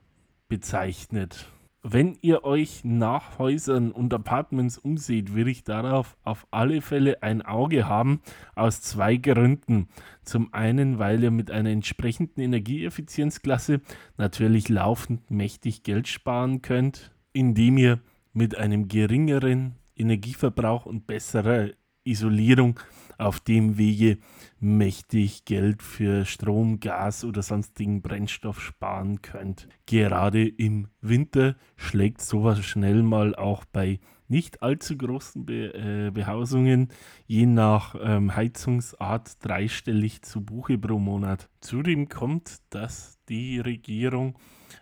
bezeichnet. 0.49 1.47
Wenn 1.85 2.17
ihr 2.21 2.45
euch 2.45 2.85
nach 2.85 3.37
Häusern 3.39 3.91
und 3.91 4.13
Apartments 4.13 4.77
umseht, 4.77 5.33
würde 5.33 5.51
ich 5.51 5.65
darauf 5.65 6.15
auf 6.23 6.47
alle 6.49 6.81
Fälle 6.81 7.21
ein 7.21 7.41
Auge 7.41 7.89
haben, 7.89 8.21
aus 8.55 8.81
zwei 8.81 9.17
Gründen. 9.17 9.89
Zum 10.23 10.53
einen, 10.53 10.97
weil 10.97 11.21
ihr 11.21 11.31
mit 11.31 11.51
einer 11.51 11.71
entsprechenden 11.71 12.39
Energieeffizienzklasse 12.39 13.81
natürlich 14.15 14.69
laufend 14.69 15.29
mächtig 15.29 15.83
Geld 15.83 16.07
sparen 16.07 16.61
könnt, 16.61 17.11
indem 17.33 17.77
ihr 17.77 17.99
mit 18.31 18.57
einem 18.57 18.87
geringeren 18.87 19.75
Energieverbrauch 19.97 20.85
und 20.85 21.05
besserer 21.05 21.67
Isolierung 22.05 22.79
auf 23.17 23.39
dem 23.39 23.77
Wege 23.77 24.17
mächtig 24.59 25.45
Geld 25.45 25.83
für 25.83 26.25
Strom, 26.25 26.79
Gas 26.79 27.23
oder 27.23 27.41
sonstigen 27.41 28.01
Brennstoff 28.01 28.61
sparen 28.61 29.21
könnt. 29.21 29.67
Gerade 29.85 30.47
im 30.47 30.87
Winter 31.01 31.55
schlägt 31.75 32.21
sowas 32.21 32.63
schnell 32.63 33.03
mal 33.03 33.35
auch 33.35 33.65
bei 33.65 33.99
nicht 34.29 34.63
allzu 34.63 34.97
großen 34.97 35.45
Be 35.45 35.73
äh, 35.73 36.11
Behausungen 36.11 36.87
je 37.27 37.45
nach 37.45 37.95
ähm, 38.01 38.35
Heizungsart 38.35 39.43
dreistellig 39.45 40.21
zu 40.23 40.43
Buche 40.43 40.77
pro 40.77 40.97
Monat. 40.97 41.49
Zudem 41.59 42.09
kommt, 42.09 42.57
dass 42.69 43.19
die 43.29 43.59
Regierung 43.59 44.39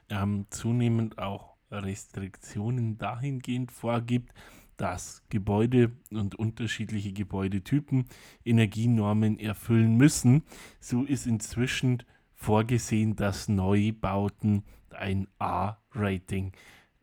ähm, 0.09 0.45
zunehmend 0.51 1.17
auch 1.17 1.57
Restriktionen 1.69 2.97
dahingehend 2.97 3.71
vorgibt, 3.71 4.33
dass 4.81 5.21
Gebäude 5.29 5.91
und 6.09 6.33
unterschiedliche 6.33 7.13
Gebäudetypen 7.13 8.05
Energienormen 8.43 9.38
erfüllen 9.38 9.95
müssen. 9.95 10.41
So 10.79 11.03
ist 11.03 11.27
inzwischen 11.27 12.01
vorgesehen, 12.33 13.15
dass 13.15 13.47
Neubauten 13.47 14.63
ein 14.89 15.27
A-Rating 15.38 16.53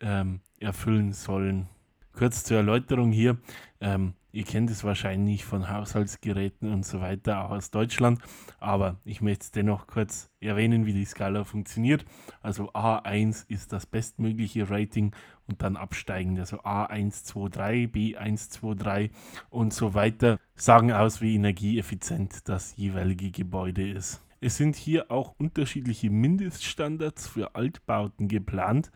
ähm, 0.00 0.40
erfüllen 0.58 1.12
sollen. 1.12 1.68
Kurz 2.12 2.42
zur 2.42 2.56
Erläuterung 2.56 3.12
hier. 3.12 3.38
Ähm, 3.80 4.14
Ihr 4.30 4.44
kennt 4.44 4.70
es 4.70 4.84
wahrscheinlich 4.84 5.44
von 5.46 5.70
Haushaltsgeräten 5.70 6.70
und 6.70 6.84
so 6.84 7.00
weiter, 7.00 7.44
auch 7.44 7.50
aus 7.50 7.70
Deutschland. 7.70 8.20
Aber 8.60 8.98
ich 9.04 9.22
möchte 9.22 9.44
es 9.44 9.50
dennoch 9.52 9.86
kurz 9.86 10.30
erwähnen, 10.40 10.84
wie 10.84 10.92
die 10.92 11.06
Skala 11.06 11.44
funktioniert. 11.44 12.04
Also 12.42 12.70
A1 12.72 13.46
ist 13.48 13.72
das 13.72 13.86
bestmögliche 13.86 14.68
Rating 14.68 15.14
und 15.46 15.62
dann 15.62 15.76
absteigend. 15.76 16.38
Also 16.38 16.58
A123, 16.58 17.90
B123 17.90 19.10
und 19.48 19.72
so 19.72 19.94
weiter 19.94 20.38
sagen 20.54 20.92
aus, 20.92 21.22
wie 21.22 21.34
energieeffizient 21.34 22.48
das 22.48 22.76
jeweilige 22.76 23.30
Gebäude 23.30 23.90
ist. 23.90 24.22
Es 24.40 24.56
sind 24.56 24.76
hier 24.76 25.10
auch 25.10 25.34
unterschiedliche 25.38 26.10
Mindeststandards 26.10 27.26
für 27.26 27.54
Altbauten 27.54 28.28
geplant. 28.28 28.92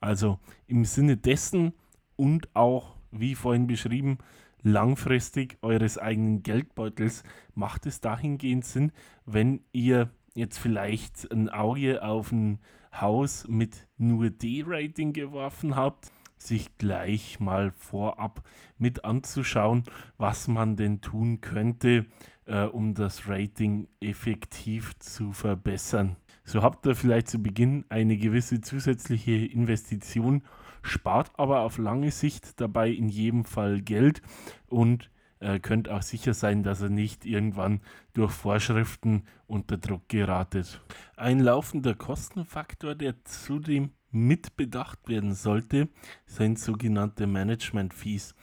Also 0.00 0.40
im 0.66 0.84
Sinne 0.86 1.18
dessen 1.18 1.74
und 2.16 2.48
auch, 2.56 2.96
wie 3.12 3.34
vorhin 3.34 3.66
beschrieben, 3.66 4.18
langfristig 4.62 5.58
eures 5.62 5.98
eigenen 5.98 6.42
Geldbeutels 6.42 7.24
macht 7.54 7.86
es 7.86 8.00
dahingehend 8.00 8.64
Sinn, 8.64 8.92
wenn 9.26 9.60
ihr 9.72 10.10
jetzt 10.34 10.58
vielleicht 10.58 11.30
ein 11.30 11.48
Auge 11.48 12.02
auf 12.02 12.32
ein 12.32 12.58
Haus 12.92 13.46
mit 13.48 13.86
nur 13.96 14.30
D-Rating 14.30 15.12
geworfen 15.12 15.76
habt, 15.76 16.10
sich 16.36 16.76
gleich 16.78 17.40
mal 17.40 17.70
vorab 17.70 18.42
mit 18.78 19.04
anzuschauen, 19.04 19.84
was 20.18 20.48
man 20.48 20.76
denn 20.76 21.00
tun 21.00 21.40
könnte, 21.40 22.06
äh, 22.46 22.64
um 22.64 22.94
das 22.94 23.28
Rating 23.28 23.88
effektiv 24.00 24.98
zu 24.98 25.32
verbessern. 25.32 26.16
So 26.44 26.62
habt 26.62 26.84
ihr 26.86 26.96
vielleicht 26.96 27.28
zu 27.28 27.38
Beginn 27.38 27.84
eine 27.88 28.16
gewisse 28.16 28.60
zusätzliche 28.60 29.32
Investition 29.32 30.42
spart 30.82 31.30
aber 31.36 31.60
auf 31.60 31.78
lange 31.78 32.10
Sicht 32.10 32.60
dabei 32.60 32.90
in 32.90 33.08
jedem 33.08 33.44
Fall 33.44 33.80
Geld 33.80 34.22
und 34.66 35.10
äh, 35.42 35.58
könnt 35.58 35.88
auch 35.88 36.02
sicher 36.02 36.34
sein, 36.34 36.62
dass 36.62 36.80
er 36.80 36.88
nicht 36.88 37.24
irgendwann 37.26 37.80
durch 38.14 38.32
Vorschriften 38.32 39.24
unter 39.46 39.76
Druck 39.76 40.08
geratet. 40.08 40.80
Ein 41.16 41.40
laufender 41.40 41.94
Kostenfaktor, 41.94 42.94
der 42.94 43.24
zudem 43.24 43.90
mit 44.10 44.56
bedacht 44.56 45.08
werden 45.08 45.34
sollte, 45.34 45.88
sind 46.26 46.58
sogenannte 46.58 47.26
Management 47.26 47.94
Fees. 47.94 48.34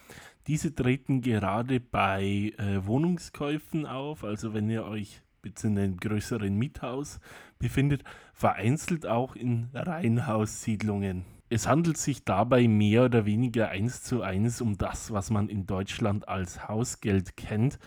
Diese 0.48 0.74
treten 0.74 1.22
gerade 1.22 1.80
bei 1.80 2.54
äh, 2.58 2.86
Wohnungskäufen 2.86 3.86
auf, 3.86 4.24
also 4.24 4.54
wenn 4.54 4.70
ihr 4.70 4.86
euch 4.86 5.22
in 5.64 5.78
einem 5.78 5.98
größeren 5.98 6.54
Miethaus 6.54 7.20
befindet, 7.60 8.04
vereinzelt 8.34 9.06
auch 9.06 9.36
in 9.36 9.70
Reihenhaussiedlungen. 9.74 11.24
Es 11.50 11.68
handelt 11.68 11.98
sich 11.98 12.24
dabei 12.24 12.68
mehr 12.68 13.06
oder 13.06 13.26
weniger 13.26 13.70
eins 13.70 14.04
zu 14.04 14.22
eins 14.22 14.62
um 14.62 14.78
das, 14.78 15.12
was 15.12 15.32
man 15.32 15.50
in 15.50 15.66
Deutschland 15.66 16.28
als 16.28 16.68
Hausgeld 16.68 17.36
kennt, 17.38 17.80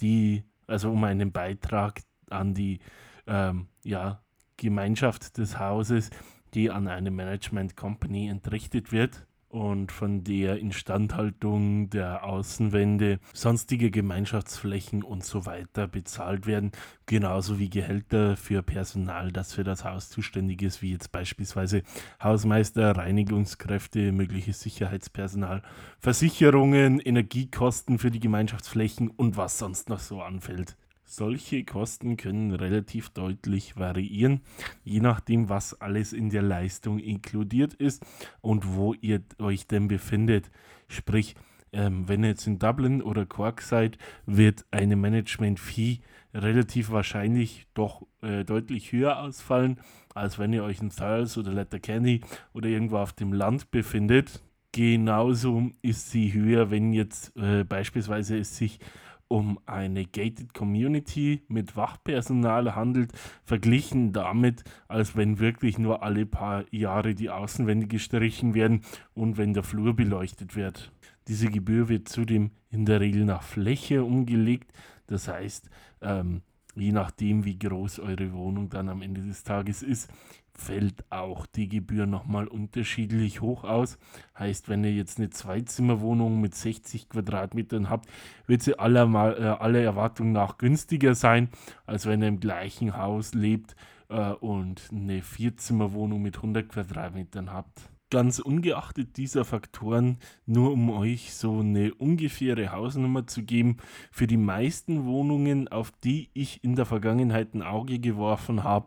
die, 0.00 0.44
also 0.66 0.90
um 0.90 1.04
einen 1.04 1.30
Beitrag 1.30 2.00
an 2.28 2.54
die 2.54 2.80
ähm, 3.28 3.68
ja, 3.84 4.22
Gemeinschaft 4.56 5.38
des 5.38 5.58
Hauses, 5.58 6.10
die 6.54 6.70
an 6.70 6.88
eine 6.88 7.10
Management 7.12 7.76
Company 7.76 8.28
entrichtet 8.28 8.90
wird 8.90 9.26
und 9.48 9.92
von 9.92 10.24
der 10.24 10.58
Instandhaltung 10.58 11.90
der 11.90 12.24
Außenwände, 12.24 13.20
sonstige 13.32 13.90
Gemeinschaftsflächen 13.90 15.02
und 15.02 15.24
so 15.24 15.46
weiter 15.46 15.86
bezahlt 15.86 16.46
werden, 16.46 16.72
genauso 17.06 17.58
wie 17.58 17.70
Gehälter 17.70 18.36
für 18.36 18.62
Personal, 18.62 19.32
das 19.32 19.54
für 19.54 19.64
das 19.64 19.84
Haus 19.84 20.10
zuständig 20.10 20.62
ist, 20.62 20.82
wie 20.82 20.92
jetzt 20.92 21.12
beispielsweise 21.12 21.82
Hausmeister, 22.22 22.96
Reinigungskräfte, 22.96 24.12
mögliches 24.12 24.60
Sicherheitspersonal, 24.60 25.62
Versicherungen, 25.98 27.00
Energiekosten 27.00 27.98
für 27.98 28.10
die 28.10 28.20
Gemeinschaftsflächen 28.20 29.10
und 29.10 29.36
was 29.36 29.58
sonst 29.58 29.88
noch 29.88 30.00
so 30.00 30.22
anfällt. 30.22 30.76
Solche 31.08 31.64
Kosten 31.64 32.16
können 32.16 32.52
relativ 32.52 33.10
deutlich 33.10 33.76
variieren, 33.76 34.40
je 34.82 34.98
nachdem, 34.98 35.48
was 35.48 35.80
alles 35.80 36.12
in 36.12 36.30
der 36.30 36.42
Leistung 36.42 36.98
inkludiert 36.98 37.74
ist 37.74 38.04
und 38.40 38.74
wo 38.74 38.92
ihr 38.92 39.22
euch 39.38 39.68
denn 39.68 39.86
befindet. 39.86 40.50
Sprich, 40.88 41.36
ähm, 41.72 42.08
wenn 42.08 42.24
ihr 42.24 42.30
jetzt 42.30 42.48
in 42.48 42.58
Dublin 42.58 43.02
oder 43.02 43.24
Cork 43.24 43.62
seid, 43.62 43.98
wird 44.26 44.66
eine 44.72 44.96
Management-Fee 44.96 46.00
relativ 46.34 46.90
wahrscheinlich 46.90 47.68
doch 47.72 48.04
äh, 48.20 48.44
deutlich 48.44 48.90
höher 48.90 49.20
ausfallen, 49.20 49.80
als 50.12 50.40
wenn 50.40 50.52
ihr 50.52 50.64
euch 50.64 50.80
in 50.80 50.90
Thurles 50.90 51.38
oder 51.38 51.52
Letterkenny 51.52 52.20
oder 52.52 52.68
irgendwo 52.68 52.98
auf 52.98 53.12
dem 53.12 53.32
Land 53.32 53.70
befindet. 53.70 54.42
Genauso 54.72 55.70
ist 55.82 56.10
sie 56.10 56.32
höher, 56.32 56.72
wenn 56.72 56.92
jetzt 56.92 57.34
äh, 57.36 57.62
beispielsweise 57.62 58.36
es 58.36 58.56
sich 58.56 58.80
um 59.28 59.58
eine 59.66 60.04
gated 60.04 60.54
Community 60.54 61.42
mit 61.48 61.76
Wachpersonal 61.76 62.74
handelt, 62.74 63.12
verglichen 63.44 64.12
damit, 64.12 64.64
als 64.88 65.16
wenn 65.16 65.38
wirklich 65.38 65.78
nur 65.78 66.02
alle 66.02 66.26
paar 66.26 66.64
Jahre 66.72 67.14
die 67.14 67.30
Außenwände 67.30 67.86
gestrichen 67.86 68.54
werden 68.54 68.82
und 69.14 69.36
wenn 69.36 69.52
der 69.52 69.62
Flur 69.62 69.94
beleuchtet 69.94 70.54
wird. 70.54 70.92
Diese 71.28 71.48
Gebühr 71.48 71.88
wird 71.88 72.08
zudem 72.08 72.52
in 72.70 72.84
der 72.86 73.00
Regel 73.00 73.24
nach 73.24 73.42
Fläche 73.42 74.04
umgelegt, 74.04 74.72
das 75.08 75.28
heißt, 75.28 75.70
ähm, 76.02 76.42
je 76.76 76.92
nachdem, 76.92 77.44
wie 77.44 77.58
groß 77.58 78.00
eure 78.00 78.32
Wohnung 78.32 78.68
dann 78.68 78.88
am 78.88 79.02
Ende 79.02 79.22
des 79.22 79.42
Tages 79.42 79.82
ist, 79.82 80.10
fällt 80.58 81.04
auch 81.10 81.46
die 81.46 81.68
Gebühr 81.68 82.06
nochmal 82.06 82.48
unterschiedlich 82.48 83.40
hoch 83.40 83.64
aus. 83.64 83.98
Heißt, 84.38 84.68
wenn 84.68 84.84
ihr 84.84 84.92
jetzt 84.92 85.18
eine 85.18 85.30
Zweizimmerwohnung 85.30 86.40
mit 86.40 86.54
60 86.54 87.08
Quadratmetern 87.08 87.90
habt, 87.90 88.08
wird 88.46 88.62
sie 88.62 88.78
aller, 88.78 89.04
äh, 89.38 89.62
aller 89.62 89.80
Erwartung 89.80 90.32
nach 90.32 90.58
günstiger 90.58 91.14
sein, 91.14 91.48
als 91.86 92.06
wenn 92.06 92.22
ihr 92.22 92.28
im 92.28 92.40
gleichen 92.40 92.96
Haus 92.96 93.34
lebt 93.34 93.76
äh, 94.08 94.32
und 94.32 94.88
eine 94.92 95.22
Vierzimmerwohnung 95.22 96.22
mit 96.22 96.36
100 96.36 96.68
Quadratmetern 96.68 97.52
habt. 97.52 97.90
Ganz 98.08 98.38
ungeachtet 98.38 99.16
dieser 99.16 99.44
Faktoren, 99.44 100.18
nur 100.46 100.72
um 100.72 100.90
euch 100.90 101.34
so 101.34 101.58
eine 101.58 101.92
ungefähre 101.92 102.70
Hausnummer 102.70 103.26
zu 103.26 103.42
geben, 103.42 103.78
für 104.12 104.28
die 104.28 104.36
meisten 104.36 105.06
Wohnungen, 105.06 105.66
auf 105.66 105.92
die 106.04 106.30
ich 106.32 106.62
in 106.62 106.76
der 106.76 106.86
Vergangenheit 106.86 107.54
ein 107.54 107.62
Auge 107.62 107.98
geworfen 107.98 108.62
habe, 108.62 108.86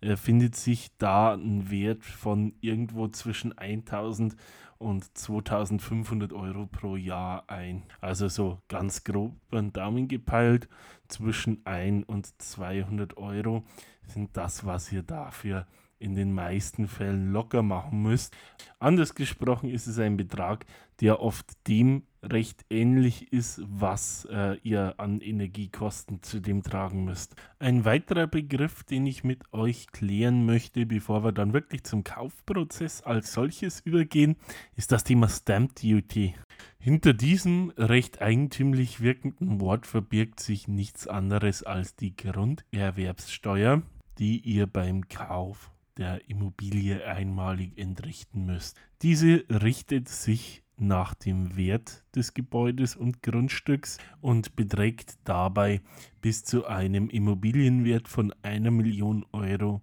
äh, 0.00 0.16
findet 0.16 0.56
sich 0.56 0.90
da 0.98 1.34
ein 1.34 1.70
Wert 1.70 2.04
von 2.04 2.54
irgendwo 2.60 3.08
zwischen 3.08 3.56
1000 3.56 4.36
und 4.78 5.18
2500 5.18 6.32
Euro 6.32 6.66
pro 6.66 6.96
Jahr 6.96 7.44
ein. 7.48 7.82
Also 8.00 8.28
so 8.28 8.58
ganz 8.68 9.04
grob 9.04 9.34
beim 9.50 9.72
Daumen 9.72 10.08
gepeilt, 10.08 10.68
zwischen 11.08 11.66
1 11.66 12.04
und 12.06 12.40
200 12.40 13.16
Euro 13.16 13.64
sind 14.06 14.36
das, 14.36 14.64
was 14.64 14.92
ihr 14.92 15.02
dafür 15.02 15.66
in 15.98 16.14
den 16.14 16.32
meisten 16.32 16.86
Fällen 16.86 17.32
locker 17.32 17.62
machen 17.62 18.02
müsst. 18.02 18.36
Anders 18.78 19.14
gesprochen 19.14 19.70
ist 19.70 19.86
es 19.86 19.98
ein 19.98 20.16
Betrag, 20.16 20.64
der 21.00 21.20
oft 21.20 21.46
dem 21.66 22.02
recht 22.22 22.64
ähnlich 22.70 23.32
ist, 23.32 23.60
was 23.64 24.26
äh, 24.30 24.56
ihr 24.62 24.94
an 24.98 25.20
Energiekosten 25.20 26.22
zudem 26.22 26.62
tragen 26.62 27.04
müsst. 27.04 27.36
Ein 27.58 27.84
weiterer 27.84 28.26
Begriff, 28.26 28.82
den 28.82 29.06
ich 29.06 29.22
mit 29.22 29.52
euch 29.52 29.86
klären 29.88 30.44
möchte, 30.44 30.86
bevor 30.86 31.22
wir 31.22 31.32
dann 31.32 31.52
wirklich 31.52 31.84
zum 31.84 32.02
Kaufprozess 32.02 33.02
als 33.02 33.32
solches 33.32 33.80
übergehen, 33.80 34.36
ist 34.74 34.90
das 34.90 35.04
Thema 35.04 35.28
Stamp 35.28 35.76
Duty. 35.76 36.34
Hinter 36.80 37.12
diesem 37.12 37.70
recht 37.76 38.20
eigentümlich 38.20 39.00
wirkenden 39.00 39.60
Wort 39.60 39.86
verbirgt 39.86 40.40
sich 40.40 40.66
nichts 40.66 41.06
anderes 41.06 41.62
als 41.62 41.94
die 41.94 42.16
Grunderwerbssteuer, 42.16 43.82
die 44.18 44.40
ihr 44.40 44.66
beim 44.66 45.08
Kauf 45.08 45.70
der 45.98 46.28
Immobilie 46.30 47.04
einmalig 47.04 47.76
entrichten 47.76 48.46
müsst. 48.46 48.80
Diese 49.02 49.44
richtet 49.50 50.08
sich 50.08 50.62
nach 50.76 51.14
dem 51.14 51.56
Wert 51.56 52.04
des 52.14 52.34
Gebäudes 52.34 52.94
und 52.96 53.22
Grundstücks 53.22 53.98
und 54.20 54.56
beträgt 54.56 55.18
dabei 55.24 55.80
bis 56.20 56.44
zu 56.44 56.66
einem 56.66 57.10
Immobilienwert 57.10 58.08
von 58.08 58.32
einer 58.42 58.70
Million 58.70 59.26
Euro 59.32 59.82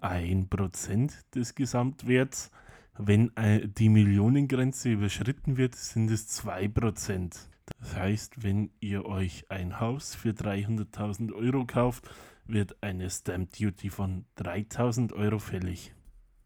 ein 0.00 0.48
Prozent 0.48 1.14
des 1.34 1.54
Gesamtwerts. 1.54 2.50
Wenn 2.98 3.34
äh, 3.36 3.68
die 3.68 3.88
Millionengrenze 3.88 4.90
überschritten 4.90 5.56
wird, 5.56 5.74
sind 5.74 6.10
es 6.10 6.26
zwei 6.26 6.68
Prozent. 6.68 7.50
Das 7.78 7.96
heißt, 7.96 8.42
wenn 8.42 8.70
ihr 8.80 9.06
euch 9.06 9.50
ein 9.50 9.78
Haus 9.78 10.14
für 10.14 10.30
300.000 10.30 11.32
Euro 11.32 11.64
kauft, 11.66 12.10
wird 12.46 12.82
eine 12.82 13.10
Stamp 13.10 13.52
Duty 13.52 13.90
von 13.90 14.24
3000 14.36 15.12
Euro 15.12 15.38
fällig. 15.38 15.94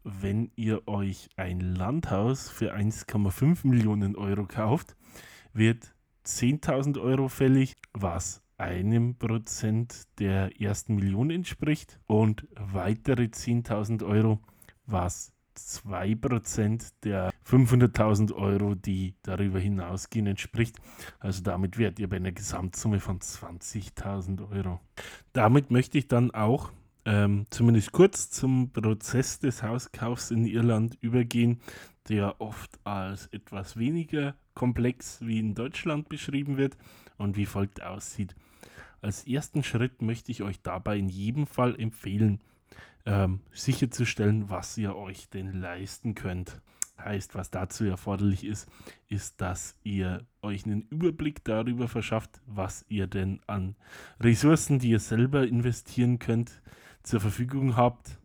Wenn 0.03 0.51
ihr 0.55 0.87
euch 0.87 1.29
ein 1.35 1.59
Landhaus 1.59 2.49
für 2.49 2.75
1,5 2.75 3.67
Millionen 3.67 4.15
Euro 4.15 4.45
kauft, 4.45 4.95
wird 5.53 5.95
10.000 6.25 7.01
Euro 7.01 7.27
fällig, 7.27 7.75
was 7.93 8.43
einem 8.57 9.17
Prozent 9.17 10.07
der 10.19 10.61
ersten 10.61 10.95
Million 10.95 11.29
entspricht 11.29 11.99
und 12.07 12.47
weitere 12.55 13.23
10.000 13.23 14.05
Euro, 14.05 14.39
was 14.85 15.34
2% 15.57 16.91
der 17.03 17.31
500.000 17.45 18.33
Euro, 18.33 18.75
die 18.75 19.15
darüber 19.21 19.59
hinausgehen, 19.59 20.27
entspricht. 20.27 20.77
Also 21.19 21.43
damit 21.43 21.77
werdet 21.77 21.99
ihr 21.99 22.09
bei 22.09 22.17
einer 22.17 22.31
Gesamtsumme 22.31 22.99
von 22.99 23.19
20.000 23.19 24.49
Euro. 24.51 24.79
Damit 25.33 25.71
möchte 25.71 25.97
ich 25.97 26.07
dann 26.07 26.31
auch 26.31 26.71
ähm, 27.05 27.45
zumindest 27.51 27.91
kurz 27.91 28.31
zum 28.31 28.71
Prozess 28.71 29.39
des 29.39 29.61
Hauskaufs 29.61 30.31
in 30.31 30.45
Irland 30.45 30.97
übergehen, 31.01 31.61
der 32.09 32.41
oft 32.41 32.79
als 32.83 33.27
etwas 33.27 33.77
weniger 33.77 34.35
komplex 34.53 35.21
wie 35.21 35.39
in 35.39 35.53
Deutschland 35.53 36.09
beschrieben 36.09 36.57
wird 36.57 36.77
und 37.17 37.37
wie 37.37 37.45
folgt 37.45 37.81
aussieht. 37.83 38.35
Als 39.01 39.27
ersten 39.27 39.63
Schritt 39.63 40.01
möchte 40.01 40.31
ich 40.31 40.41
euch 40.41 40.61
dabei 40.61 40.97
in 40.97 41.09
jedem 41.09 41.45
Fall 41.45 41.79
empfehlen, 41.79 42.41
ähm, 43.05 43.41
sicherzustellen, 43.51 44.49
was 44.49 44.77
ihr 44.77 44.95
euch 44.95 45.29
denn 45.29 45.59
leisten 45.59 46.15
könnt. 46.15 46.61
Heißt, 46.97 47.35
was 47.35 47.51
dazu 47.51 47.83
erforderlich 47.83 48.45
ist, 48.45 48.69
ist, 49.09 49.41
dass 49.41 49.75
ihr 49.83 50.25
euch 50.41 50.65
einen 50.65 50.81
Überblick 50.83 51.43
darüber 51.43 51.87
verschafft, 51.87 52.41
was 52.45 52.85
ihr 52.87 53.07
denn 53.07 53.41
an 53.47 53.75
Ressourcen, 54.19 54.79
die 54.79 54.91
ihr 54.91 54.99
selber 54.99 55.45
investieren 55.45 56.19
könnt, 56.19 56.61
zur 57.03 57.19
Verfügung 57.19 57.75
habt. 57.75 58.17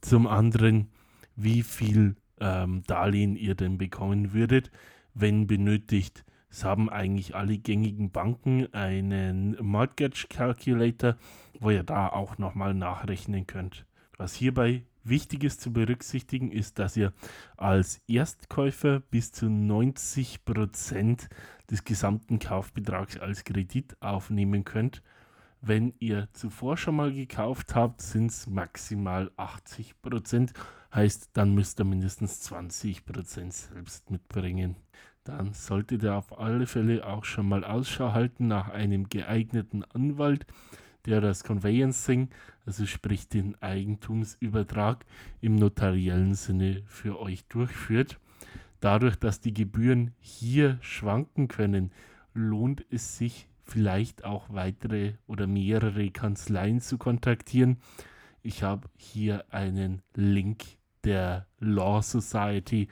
Zum 0.00 0.26
anderen, 0.26 0.90
wie 1.36 1.62
viel 1.62 2.16
ähm, 2.40 2.82
Darlehen 2.86 3.36
ihr 3.36 3.54
denn 3.54 3.76
bekommen 3.76 4.32
würdet, 4.32 4.70
wenn 5.12 5.46
benötigt. 5.46 6.24
Es 6.48 6.64
haben 6.64 6.88
eigentlich 6.88 7.36
alle 7.36 7.58
gängigen 7.58 8.10
Banken 8.10 8.72
einen 8.72 9.56
Mortgage 9.60 10.26
Calculator, 10.28 11.16
wo 11.60 11.70
ihr 11.70 11.84
da 11.84 12.08
auch 12.08 12.38
nochmal 12.38 12.74
nachrechnen 12.74 13.46
könnt. 13.46 13.84
Was 14.20 14.34
hierbei 14.34 14.84
Wichtiges 15.02 15.58
zu 15.58 15.72
berücksichtigen 15.72 16.52
ist, 16.52 16.78
dass 16.78 16.94
ihr 16.94 17.14
als 17.56 18.02
Erstkäufer 18.06 19.00
bis 19.00 19.32
zu 19.32 19.46
90% 19.46 21.30
des 21.70 21.84
gesamten 21.84 22.38
Kaufbetrags 22.38 23.18
als 23.18 23.44
Kredit 23.44 23.96
aufnehmen 24.02 24.64
könnt. 24.64 25.02
Wenn 25.62 25.94
ihr 26.00 26.28
zuvor 26.34 26.76
schon 26.76 26.96
mal 26.96 27.14
gekauft 27.14 27.74
habt, 27.74 28.02
sind 28.02 28.30
es 28.30 28.46
maximal 28.46 29.30
80%. 29.38 30.52
Heißt, 30.94 31.30
dann 31.32 31.54
müsst 31.54 31.80
ihr 31.80 31.84
mindestens 31.86 32.46
20% 32.52 33.50
selbst 33.52 34.10
mitbringen. 34.10 34.76
Dann 35.24 35.54
solltet 35.54 36.02
ihr 36.02 36.14
auf 36.14 36.38
alle 36.38 36.66
Fälle 36.66 37.06
auch 37.06 37.24
schon 37.24 37.48
mal 37.48 37.64
Ausschau 37.64 38.12
halten 38.12 38.48
nach 38.48 38.68
einem 38.68 39.08
geeigneten 39.08 39.82
Anwalt, 39.82 40.44
der 41.06 41.20
das 41.20 41.44
Conveyancing, 41.44 42.28
also 42.66 42.86
sprich 42.86 43.28
den 43.28 43.60
Eigentumsübertrag 43.62 45.04
im 45.40 45.56
notariellen 45.56 46.34
Sinne 46.34 46.82
für 46.86 47.20
euch 47.20 47.44
durchführt. 47.46 48.18
Dadurch, 48.80 49.16
dass 49.16 49.40
die 49.40 49.52
Gebühren 49.52 50.12
hier 50.20 50.78
schwanken 50.80 51.48
können, 51.48 51.92
lohnt 52.32 52.84
es 52.90 53.18
sich 53.18 53.48
vielleicht 53.62 54.24
auch 54.24 54.50
weitere 54.50 55.14
oder 55.26 55.46
mehrere 55.46 56.10
Kanzleien 56.10 56.80
zu 56.80 56.98
kontaktieren. 56.98 57.78
Ich 58.42 58.62
habe 58.62 58.88
hier 58.96 59.44
einen 59.52 60.02
Link 60.14 60.64
der 61.04 61.46
Law 61.58 62.02
Society 62.02 62.88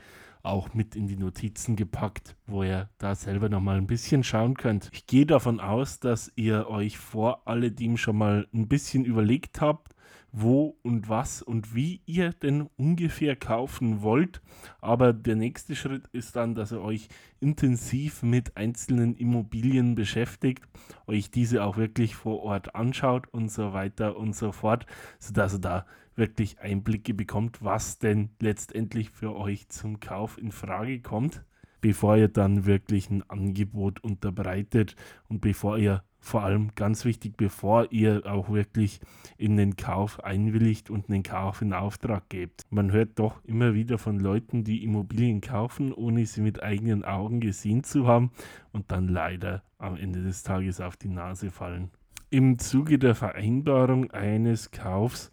auch 0.48 0.74
mit 0.74 0.96
in 0.96 1.06
die 1.06 1.16
Notizen 1.16 1.76
gepackt, 1.76 2.36
wo 2.46 2.62
ihr 2.62 2.88
da 2.98 3.14
selber 3.14 3.48
nochmal 3.48 3.76
ein 3.76 3.86
bisschen 3.86 4.24
schauen 4.24 4.54
könnt. 4.54 4.90
Ich 4.92 5.06
gehe 5.06 5.26
davon 5.26 5.60
aus, 5.60 6.00
dass 6.00 6.32
ihr 6.36 6.68
euch 6.68 6.98
vor 6.98 7.46
alledem 7.46 7.96
schon 7.96 8.16
mal 8.16 8.48
ein 8.52 8.66
bisschen 8.66 9.04
überlegt 9.04 9.60
habt, 9.60 9.94
wo 10.32 10.76
und 10.82 11.08
was 11.08 11.42
und 11.42 11.74
wie 11.74 12.02
ihr 12.06 12.32
denn 12.32 12.68
ungefähr 12.76 13.36
kaufen 13.36 14.02
wollt. 14.02 14.42
Aber 14.80 15.12
der 15.12 15.36
nächste 15.36 15.74
Schritt 15.76 16.06
ist 16.08 16.36
dann, 16.36 16.54
dass 16.54 16.72
ihr 16.72 16.82
euch 16.82 17.08
intensiv 17.40 18.22
mit 18.22 18.56
einzelnen 18.56 19.14
Immobilien 19.16 19.94
beschäftigt, 19.94 20.64
euch 21.06 21.30
diese 21.30 21.64
auch 21.64 21.76
wirklich 21.76 22.14
vor 22.14 22.42
Ort 22.42 22.74
anschaut 22.74 23.26
und 23.28 23.50
so 23.50 23.72
weiter 23.72 24.16
und 24.16 24.34
so 24.34 24.52
fort, 24.52 24.86
sodass 25.18 25.54
ihr 25.54 25.60
da 25.60 25.86
wirklich 26.18 26.60
Einblicke 26.60 27.14
bekommt, 27.14 27.62
was 27.64 27.98
denn 27.98 28.30
letztendlich 28.40 29.10
für 29.10 29.34
euch 29.34 29.68
zum 29.68 30.00
Kauf 30.00 30.36
in 30.36 30.52
Frage 30.52 31.00
kommt, 31.00 31.44
bevor 31.80 32.16
ihr 32.16 32.28
dann 32.28 32.66
wirklich 32.66 33.08
ein 33.08 33.22
Angebot 33.30 34.02
unterbreitet 34.02 34.96
und 35.28 35.40
bevor 35.40 35.78
ihr 35.78 36.02
vor 36.20 36.42
allem 36.42 36.74
ganz 36.74 37.04
wichtig, 37.04 37.36
bevor 37.36 37.92
ihr 37.92 38.26
auch 38.26 38.50
wirklich 38.50 39.00
in 39.36 39.56
den 39.56 39.76
Kauf 39.76 40.22
einwilligt 40.24 40.90
und 40.90 41.08
den 41.08 41.22
Kauf 41.22 41.62
in 41.62 41.72
Auftrag 41.72 42.28
gebt. 42.28 42.62
Man 42.70 42.92
hört 42.92 43.18
doch 43.18 43.42
immer 43.44 43.74
wieder 43.74 43.98
von 43.98 44.18
Leuten, 44.18 44.64
die 44.64 44.82
Immobilien 44.82 45.40
kaufen, 45.40 45.92
ohne 45.92 46.26
sie 46.26 46.40
mit 46.40 46.62
eigenen 46.62 47.04
Augen 47.04 47.40
gesehen 47.40 47.84
zu 47.84 48.06
haben 48.06 48.32
und 48.72 48.90
dann 48.90 49.08
leider 49.08 49.62
am 49.78 49.96
Ende 49.96 50.22
des 50.22 50.42
Tages 50.42 50.80
auf 50.80 50.96
die 50.96 51.08
Nase 51.08 51.50
fallen. 51.50 51.90
Im 52.30 52.58
Zuge 52.58 52.98
der 52.98 53.14
Vereinbarung 53.14 54.10
eines 54.10 54.70
Kaufs 54.70 55.30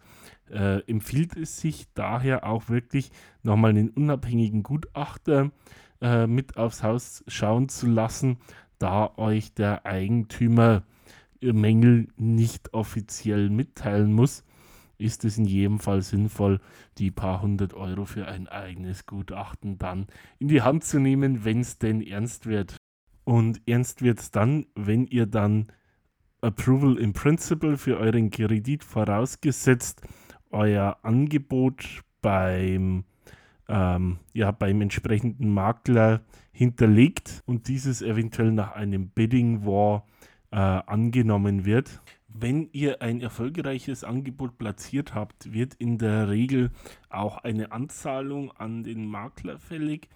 äh, 0.50 0.80
empfiehlt 0.90 1.36
es 1.36 1.60
sich 1.60 1.86
daher 1.94 2.46
auch 2.46 2.68
wirklich 2.68 3.10
nochmal 3.42 3.70
einen 3.70 3.90
unabhängigen 3.90 4.62
Gutachter 4.62 5.50
äh, 6.00 6.26
mit 6.26 6.56
aufs 6.56 6.82
Haus 6.82 7.24
schauen 7.26 7.68
zu 7.68 7.86
lassen, 7.86 8.38
da 8.78 9.16
euch 9.16 9.54
der 9.54 9.86
Eigentümer 9.86 10.82
Mängel 11.40 12.08
nicht 12.16 12.74
offiziell 12.74 13.50
mitteilen 13.50 14.12
muss, 14.12 14.44
ist 14.98 15.24
es 15.24 15.38
in 15.38 15.44
jedem 15.44 15.78
Fall 15.78 16.02
sinnvoll, 16.02 16.60
die 16.98 17.10
paar 17.10 17.42
hundert 17.42 17.74
Euro 17.74 18.04
für 18.04 18.26
ein 18.26 18.48
eigenes 18.48 19.06
Gutachten 19.06 19.78
dann 19.78 20.06
in 20.38 20.48
die 20.48 20.62
Hand 20.62 20.84
zu 20.84 20.98
nehmen, 20.98 21.44
wenn 21.44 21.60
es 21.60 21.78
denn 21.78 22.00
ernst 22.00 22.46
wird. 22.46 22.76
Und 23.24 23.60
ernst 23.66 24.02
wird 24.02 24.20
es 24.20 24.30
dann, 24.30 24.66
wenn 24.74 25.06
ihr 25.06 25.26
dann 25.26 25.66
Approval 26.40 26.96
in 26.98 27.12
Principle 27.12 27.76
für 27.76 27.98
euren 27.98 28.30
Kredit 28.30 28.84
vorausgesetzt 28.84 30.02
euer 30.56 30.96
Angebot 31.02 32.02
beim, 32.22 33.04
ähm, 33.68 34.18
ja, 34.32 34.50
beim 34.50 34.80
entsprechenden 34.80 35.52
Makler 35.52 36.22
hinterlegt 36.50 37.42
und 37.46 37.68
dieses 37.68 38.02
eventuell 38.02 38.50
nach 38.50 38.72
einem 38.72 39.10
Bidding 39.10 39.66
War 39.66 40.06
äh, 40.50 40.56
angenommen 40.56 41.64
wird. 41.64 42.00
Wenn 42.28 42.68
ihr 42.72 43.02
ein 43.02 43.20
erfolgreiches 43.20 44.04
Angebot 44.04 44.58
platziert 44.58 45.14
habt, 45.14 45.52
wird 45.52 45.74
in 45.74 45.98
der 45.98 46.28
Regel 46.28 46.70
auch 47.08 47.38
eine 47.38 47.72
Anzahlung 47.72 48.52
an 48.52 48.82
den 48.82 49.06
Makler 49.06 49.58
fällig, 49.58 50.08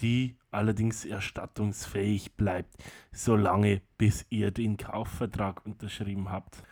die 0.00 0.36
allerdings 0.50 1.04
erstattungsfähig 1.04 2.36
bleibt, 2.36 2.74
solange 3.12 3.82
bis 3.98 4.26
ihr 4.30 4.50
den 4.50 4.76
Kaufvertrag 4.76 5.64
unterschrieben 5.66 6.30
habt. 6.30 6.62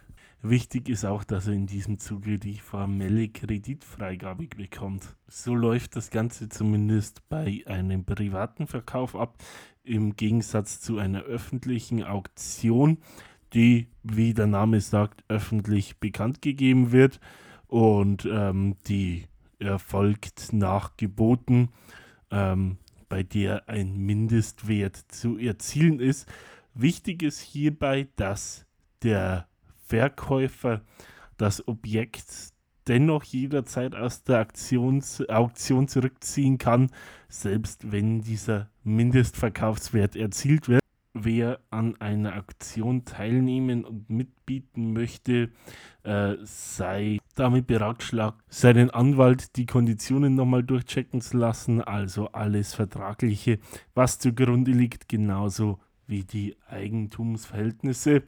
Wichtig 0.49 0.89
ist 0.89 1.05
auch, 1.05 1.25
dass 1.25 1.49
er 1.49 1.55
in 1.55 1.67
diesem 1.67 1.99
Zuge 1.99 2.39
die 2.39 2.59
formelle 2.59 3.29
Kreditfreigabe 3.29 4.47
bekommt. 4.47 5.17
So 5.27 5.57
läuft 5.57 5.97
das 5.97 6.11
Ganze 6.11 6.49
zumindest 6.49 7.29
bei 7.29 7.65
einem 7.67 8.05
privaten 8.05 8.69
Verkauf 8.69 9.17
ab, 9.17 9.43
im 9.83 10.15
Gegensatz 10.15 10.81
zu 10.81 10.99
einer 10.99 11.23
öffentlichen 11.23 12.05
Auktion, 12.05 12.99
die, 13.55 13.89
wie 14.05 14.35
der 14.35 14.47
Name 14.47 14.81
sagt, 14.81 15.25
öffentlich 15.27 15.99
bekannt 15.99 16.43
gegeben 16.43 16.93
wird 16.93 17.19
und 17.67 18.25
ähm, 18.31 18.77
die 18.87 19.25
erfolgt 19.59 20.53
nach 20.53 20.97
Geboten, 20.97 21.71
ähm, 22.31 22.79
bei 23.09 23.25
der 23.25 23.69
ein 23.69 23.97
Mindestwert 23.97 24.97
zu 25.09 25.39
erzielen 25.39 25.99
ist. 25.99 26.29
Wichtig 26.73 27.25
ist 27.25 27.41
hierbei, 27.41 28.07
dass 28.15 28.65
der 29.03 29.49
Verkäufer 29.87 30.83
das 31.37 31.67
Objekt 31.69 32.53
dennoch 32.89 33.25
jederzeit 33.25 33.95
aus 33.95 34.25
der 34.25 34.39
Aktion, 34.39 35.03
Auktion 35.29 35.89
zurückziehen 35.89 36.59
kann, 36.59 36.91
selbst 37.29 37.91
wenn 37.91 38.23
dieser 38.23 38.71
Mindestverkaufswert 38.85 40.17
erzielt 40.17 40.69
wird. 40.69 40.81
Wer 41.19 41.61
an 41.71 41.99
einer 41.99 42.35
Aktion 42.35 43.07
teilnehmen 43.07 43.85
und 43.85 44.11
mitbieten 44.11 44.93
möchte, 44.93 45.51
äh, 46.03 46.35
sei 46.43 47.19
damit 47.35 47.67
beratschlagt, 47.67 48.43
seinen 48.49 48.91
Anwalt 48.91 49.57
die 49.57 49.65
Konditionen 49.65 50.35
nochmal 50.35 50.63
durchchecken 50.63 51.23
zu 51.23 51.39
lassen, 51.39 51.81
also 51.81 52.29
alles 52.33 52.75
Vertragliche, 52.75 53.59
was 53.95 54.19
zugrunde 54.19 54.73
liegt, 54.73 55.09
genauso 55.09 55.81
wie 56.07 56.23
die 56.23 56.55
Eigentumsverhältnisse 56.69 58.23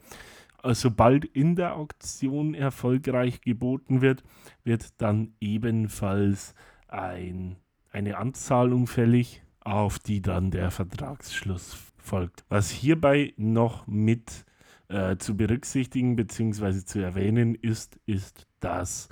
sobald 0.75 1.25
in 1.25 1.57
der 1.57 1.77
Auktion 1.77 2.55
erfolgreich 2.55 3.41
geboten 3.41 4.01
wird, 4.01 4.23
wird 4.65 5.01
dann 5.01 5.35
ebenfalls 5.41 6.55
ein, 6.89 7.57
eine 7.91 8.19
Anzahlung 8.19 8.87
fällig, 8.87 9.43
auf 9.61 9.99
die 9.99 10.23
dann 10.23 10.51
der 10.51 10.71
Vertragsschluss 10.71 11.77
folgt. 11.97 12.45
Was 12.49 12.71
hierbei 12.71 13.35
noch 13.37 13.87
mit 13.87 14.47
äh, 14.89 15.17
zu 15.19 15.37
berücksichtigen 15.37 16.17
bzw. 16.17 16.85
zu 16.85 17.01
erwähnen 17.01 17.55
ist, 17.55 17.99
ist, 18.07 18.47
dass 18.61 19.09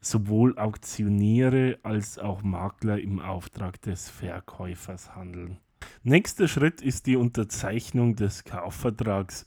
sowohl 0.00 0.58
Auktionäre 0.58 1.78
als 1.82 2.18
auch 2.18 2.42
Makler 2.42 2.98
im 2.98 3.20
Auftrag 3.20 3.80
des 3.82 4.08
Verkäufers 4.08 5.14
handeln. 5.14 5.58
Nächster 6.02 6.48
Schritt 6.48 6.80
ist 6.80 7.06
die 7.06 7.16
Unterzeichnung 7.16 8.16
des 8.16 8.44
Kaufvertrags 8.44 9.44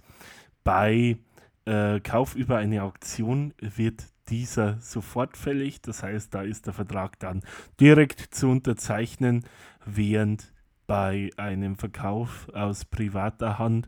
bei 0.64 1.18
äh, 1.66 2.00
Kauf 2.00 2.36
über 2.36 2.58
eine 2.58 2.84
Auktion 2.84 3.54
wird 3.60 4.06
dieser 4.30 4.80
sofort 4.80 5.38
fällig. 5.38 5.82
Das 5.82 6.04
heißt, 6.04 6.34
da 6.34 6.42
ist 6.42 6.66
der 6.66 6.74
Vertrag 6.74 7.20
dann 7.20 7.42
direkt 7.80 8.20
zu 8.34 8.48
unterzeichnen, 8.50 9.46
während 9.86 10.54
bei 10.88 11.30
einem 11.38 11.76
Verkauf 11.76 12.50
aus 12.54 12.86
privater 12.86 13.60
Hand 13.60 13.88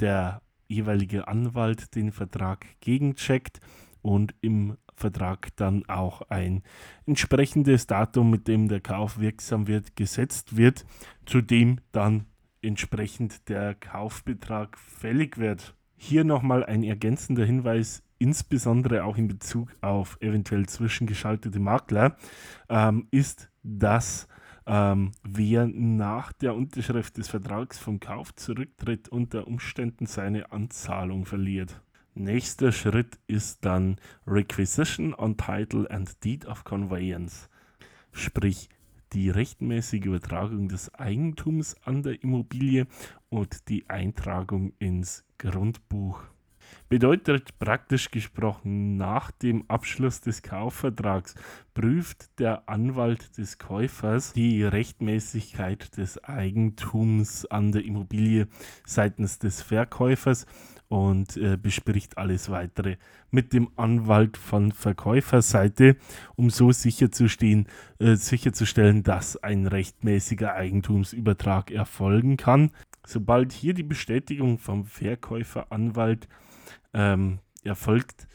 der 0.00 0.42
jeweilige 0.68 1.28
Anwalt 1.28 1.94
den 1.94 2.12
Vertrag 2.12 2.66
gegencheckt 2.80 3.60
und 4.00 4.34
im 4.40 4.76
Vertrag 4.94 5.54
dann 5.56 5.84
auch 5.88 6.22
ein 6.22 6.62
entsprechendes 7.06 7.86
Datum, 7.86 8.30
mit 8.30 8.48
dem 8.48 8.68
der 8.68 8.80
Kauf 8.80 9.18
wirksam 9.18 9.66
wird, 9.66 9.96
gesetzt 9.96 10.56
wird, 10.56 10.84
zu 11.26 11.40
dem 11.40 11.80
dann 11.92 12.26
entsprechend 12.62 13.48
der 13.48 13.74
Kaufbetrag 13.74 14.78
fällig 14.78 15.38
wird. 15.38 15.74
Hier 16.04 16.24
nochmal 16.24 16.66
ein 16.66 16.82
ergänzender 16.82 17.44
Hinweis, 17.44 18.02
insbesondere 18.18 19.04
auch 19.04 19.16
in 19.16 19.28
Bezug 19.28 19.68
auf 19.82 20.18
eventuell 20.20 20.66
zwischengeschaltete 20.66 21.60
Makler, 21.60 22.16
ähm, 22.68 23.06
ist, 23.12 23.52
dass 23.62 24.26
ähm, 24.66 25.12
wer 25.22 25.68
nach 25.68 26.32
der 26.32 26.56
Unterschrift 26.56 27.18
des 27.18 27.28
Vertrags 27.28 27.78
vom 27.78 28.00
Kauf 28.00 28.34
zurücktritt, 28.34 29.10
unter 29.10 29.46
Umständen 29.46 30.06
seine 30.06 30.50
Anzahlung 30.50 31.24
verliert. 31.24 31.80
Nächster 32.14 32.72
Schritt 32.72 33.20
ist 33.28 33.64
dann 33.64 33.94
Requisition 34.26 35.14
on 35.14 35.36
Title 35.36 35.88
and 35.88 36.24
Deed 36.24 36.46
of 36.46 36.64
Conveyance, 36.64 37.48
sprich 38.10 38.68
die 39.12 39.30
rechtmäßige 39.30 40.06
Übertragung 40.06 40.68
des 40.68 40.92
Eigentums 40.94 41.76
an 41.84 42.02
der 42.02 42.20
Immobilie 42.24 42.88
und 43.28 43.68
die 43.68 43.88
Eintragung 43.88 44.72
ins 44.80 45.24
Grundbuch. 45.42 46.22
Bedeutet 46.88 47.58
praktisch 47.58 48.10
gesprochen, 48.10 48.96
nach 48.96 49.30
dem 49.30 49.64
Abschluss 49.68 50.20
des 50.20 50.42
Kaufvertrags 50.42 51.34
prüft 51.74 52.38
der 52.38 52.68
Anwalt 52.68 53.38
des 53.38 53.58
Käufers 53.58 54.32
die 54.34 54.62
Rechtmäßigkeit 54.62 55.96
des 55.96 56.22
Eigentums 56.22 57.46
an 57.46 57.72
der 57.72 57.84
Immobilie 57.84 58.46
seitens 58.84 59.38
des 59.38 59.62
Verkäufers 59.62 60.46
und 60.88 61.38
äh, 61.38 61.56
bespricht 61.56 62.18
alles 62.18 62.50
weitere 62.50 62.96
mit 63.30 63.54
dem 63.54 63.70
Anwalt 63.76 64.36
von 64.36 64.72
Verkäuferseite, 64.72 65.96
um 66.36 66.50
so 66.50 66.70
sicherzustehen, 66.70 67.66
äh, 67.98 68.16
sicherzustellen, 68.16 69.02
dass 69.02 69.42
ein 69.42 69.66
rechtmäßiger 69.66 70.52
Eigentumsübertrag 70.52 71.70
erfolgen 71.70 72.36
kann. 72.36 72.70
Sobald 73.06 73.52
hier 73.52 73.74
die 73.74 73.82
Bestätigung 73.82 74.58
vom 74.58 74.84
Verkäuferanwalt 74.84 76.28
ähm, 76.94 77.40
erfolgt, 77.64 78.28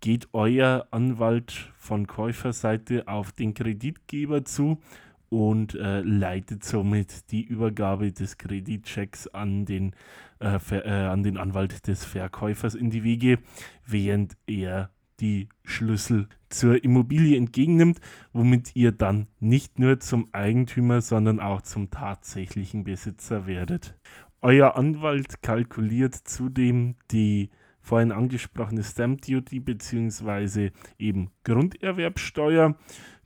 geht 0.00 0.28
euer 0.32 0.86
Anwalt 0.90 1.72
von 1.76 2.06
Käuferseite 2.06 3.08
auf 3.08 3.32
den 3.32 3.54
Kreditgeber 3.54 4.44
zu 4.44 4.82
und 5.30 5.74
äh, 5.74 6.00
leitet 6.02 6.64
somit 6.64 7.30
die 7.32 7.42
Übergabe 7.42 8.12
des 8.12 8.36
Kreditchecks 8.36 9.26
an 9.28 9.64
den, 9.64 9.96
äh, 10.40 10.58
äh, 10.70 10.90
an 10.90 11.22
den 11.22 11.38
Anwalt 11.38 11.86
des 11.88 12.04
Verkäufers 12.04 12.74
in 12.74 12.90
die 12.90 13.02
Wege, 13.02 13.38
während 13.86 14.36
er 14.46 14.90
die 15.20 15.48
Schlüssel 15.64 16.28
zur 16.48 16.82
Immobilie 16.84 17.36
entgegennimmt, 17.36 18.00
womit 18.32 18.74
ihr 18.74 18.92
dann 18.92 19.28
nicht 19.40 19.78
nur 19.78 20.00
zum 20.00 20.28
Eigentümer, 20.32 21.00
sondern 21.00 21.40
auch 21.40 21.62
zum 21.62 21.90
tatsächlichen 21.90 22.84
Besitzer 22.84 23.46
werdet. 23.46 23.96
Euer 24.40 24.76
Anwalt 24.76 25.42
kalkuliert 25.42 26.14
zudem 26.14 26.96
die 27.10 27.50
vorhin 27.80 28.12
angesprochene 28.12 28.82
Stamp 28.82 29.22
Duty 29.22 29.60
bzw. 29.60 30.70
eben 30.98 31.30
Grunderwerbsteuer 31.44 32.76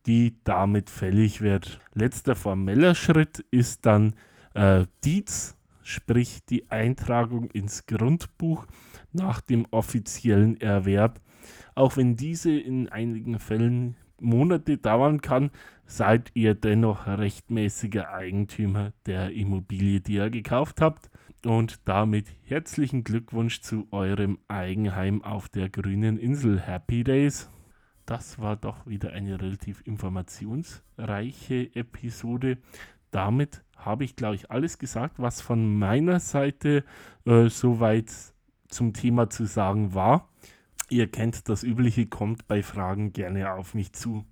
die 0.09 0.37
damit 0.43 0.89
fällig 0.89 1.43
wird. 1.43 1.81
Letzter 1.93 2.35
formeller 2.35 2.95
Schritt 2.95 3.45
ist 3.51 3.85
dann 3.85 4.15
äh, 4.55 4.87
Dietz, 5.05 5.55
sprich 5.83 6.41
die 6.49 6.71
Eintragung 6.71 7.51
ins 7.51 7.85
Grundbuch 7.85 8.67
nach 9.13 9.43
dem 9.43 9.67
offiziellen 9.71 10.59
Erwerb. 10.63 11.21
Auch 11.75 11.97
wenn 11.97 12.17
diese 12.17 12.53
in 12.59 12.89
einigen 12.89 13.39
Fällen 13.39 13.97
Monate 14.21 14.79
dauern 14.79 15.21
kann, 15.21 15.51
seid 15.87 16.31
ihr 16.35 16.55
dennoch 16.55 17.07
rechtmäßiger 17.07 18.13
Eigentümer 18.13 18.93
der 19.07 19.31
Immobilie, 19.31 20.01
die 20.01 20.15
ihr 20.15 20.31
gekauft 20.31 20.81
habt. 20.81 21.11
Und 21.47 21.81
damit 21.89 22.27
herzlichen 22.43 23.05
Glückwunsch 23.05 23.61
zu 23.61 23.87
eurem 23.93 24.39
Eigenheim 24.49 25.23
auf 25.23 25.49
der 25.49 25.69
grünen 25.69 26.19
Insel. 26.19 26.61
Happy 26.61 27.05
Days! 27.05 27.49
das 28.09 28.39
war 28.39 28.57
doch 28.57 28.87
wieder 28.87 29.13
eine 29.13 29.39
relativ 29.39 29.83
informationsreiche 29.85 31.75
Episode. 31.75 32.57
Damit 33.11 33.63
habe 33.77 34.05
ich, 34.05 34.17
glaube 34.17 34.35
ich, 34.35 34.51
alles 34.51 34.79
gesagt, 34.79 35.17
was 35.19 35.43
von 35.43 35.79
meiner 35.79 36.19
Seite 36.19 36.85
äh, 37.27 37.49
soweit 37.51 38.11
zum 38.69 38.95
Thema 38.95 39.29
zu 39.29 39.45
sagen 39.45 39.93
war. 39.95 40.31
Ihr 40.91 41.07
kennt 41.07 41.49
das 41.49 41.63
Übliche, 41.63 42.07
kommt 42.07 42.49
bei 42.49 42.63
Fragen 42.63 43.13
gerne 43.13 43.53
auf 43.53 43.75
mich 43.75 43.93
zu. 43.93 44.25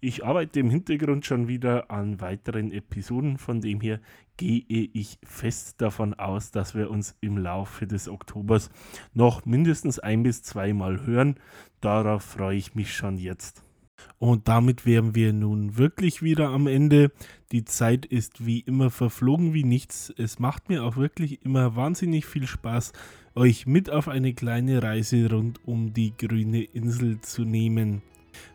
Ich 0.00 0.24
arbeite 0.24 0.58
im 0.58 0.68
Hintergrund 0.68 1.24
schon 1.24 1.46
wieder 1.46 1.92
an 1.92 2.20
weiteren 2.20 2.72
Episoden, 2.72 3.38
von 3.38 3.60
dem 3.60 3.80
her 3.80 4.00
gehe 4.36 4.64
ich 4.68 5.18
fest 5.22 5.80
davon 5.80 6.14
aus, 6.14 6.50
dass 6.50 6.74
wir 6.74 6.90
uns 6.90 7.16
im 7.20 7.38
Laufe 7.38 7.86
des 7.86 8.08
Oktobers 8.08 8.70
noch 9.14 9.46
mindestens 9.46 10.00
ein 10.00 10.24
bis 10.24 10.42
zweimal 10.42 11.06
hören. 11.06 11.36
Darauf 11.80 12.24
freue 12.24 12.56
ich 12.56 12.74
mich 12.74 12.92
schon 12.92 13.16
jetzt. 13.16 13.62
Und 14.18 14.48
damit 14.48 14.86
wären 14.86 15.14
wir 15.14 15.32
nun 15.32 15.76
wirklich 15.76 16.20
wieder 16.20 16.48
am 16.48 16.66
Ende. 16.66 17.12
Die 17.52 17.64
Zeit 17.64 18.04
ist 18.04 18.44
wie 18.44 18.58
immer 18.58 18.90
verflogen 18.90 19.54
wie 19.54 19.62
nichts. 19.62 20.12
Es 20.16 20.40
macht 20.40 20.68
mir 20.68 20.82
auch 20.82 20.96
wirklich 20.96 21.44
immer 21.44 21.76
wahnsinnig 21.76 22.26
viel 22.26 22.48
Spaß, 22.48 22.92
euch 23.34 23.66
mit 23.66 23.90
auf 23.90 24.08
eine 24.08 24.34
kleine 24.34 24.82
Reise 24.82 25.30
rund 25.30 25.60
um 25.64 25.92
die 25.92 26.12
grüne 26.16 26.62
Insel 26.62 27.20
zu 27.20 27.44
nehmen. 27.44 28.02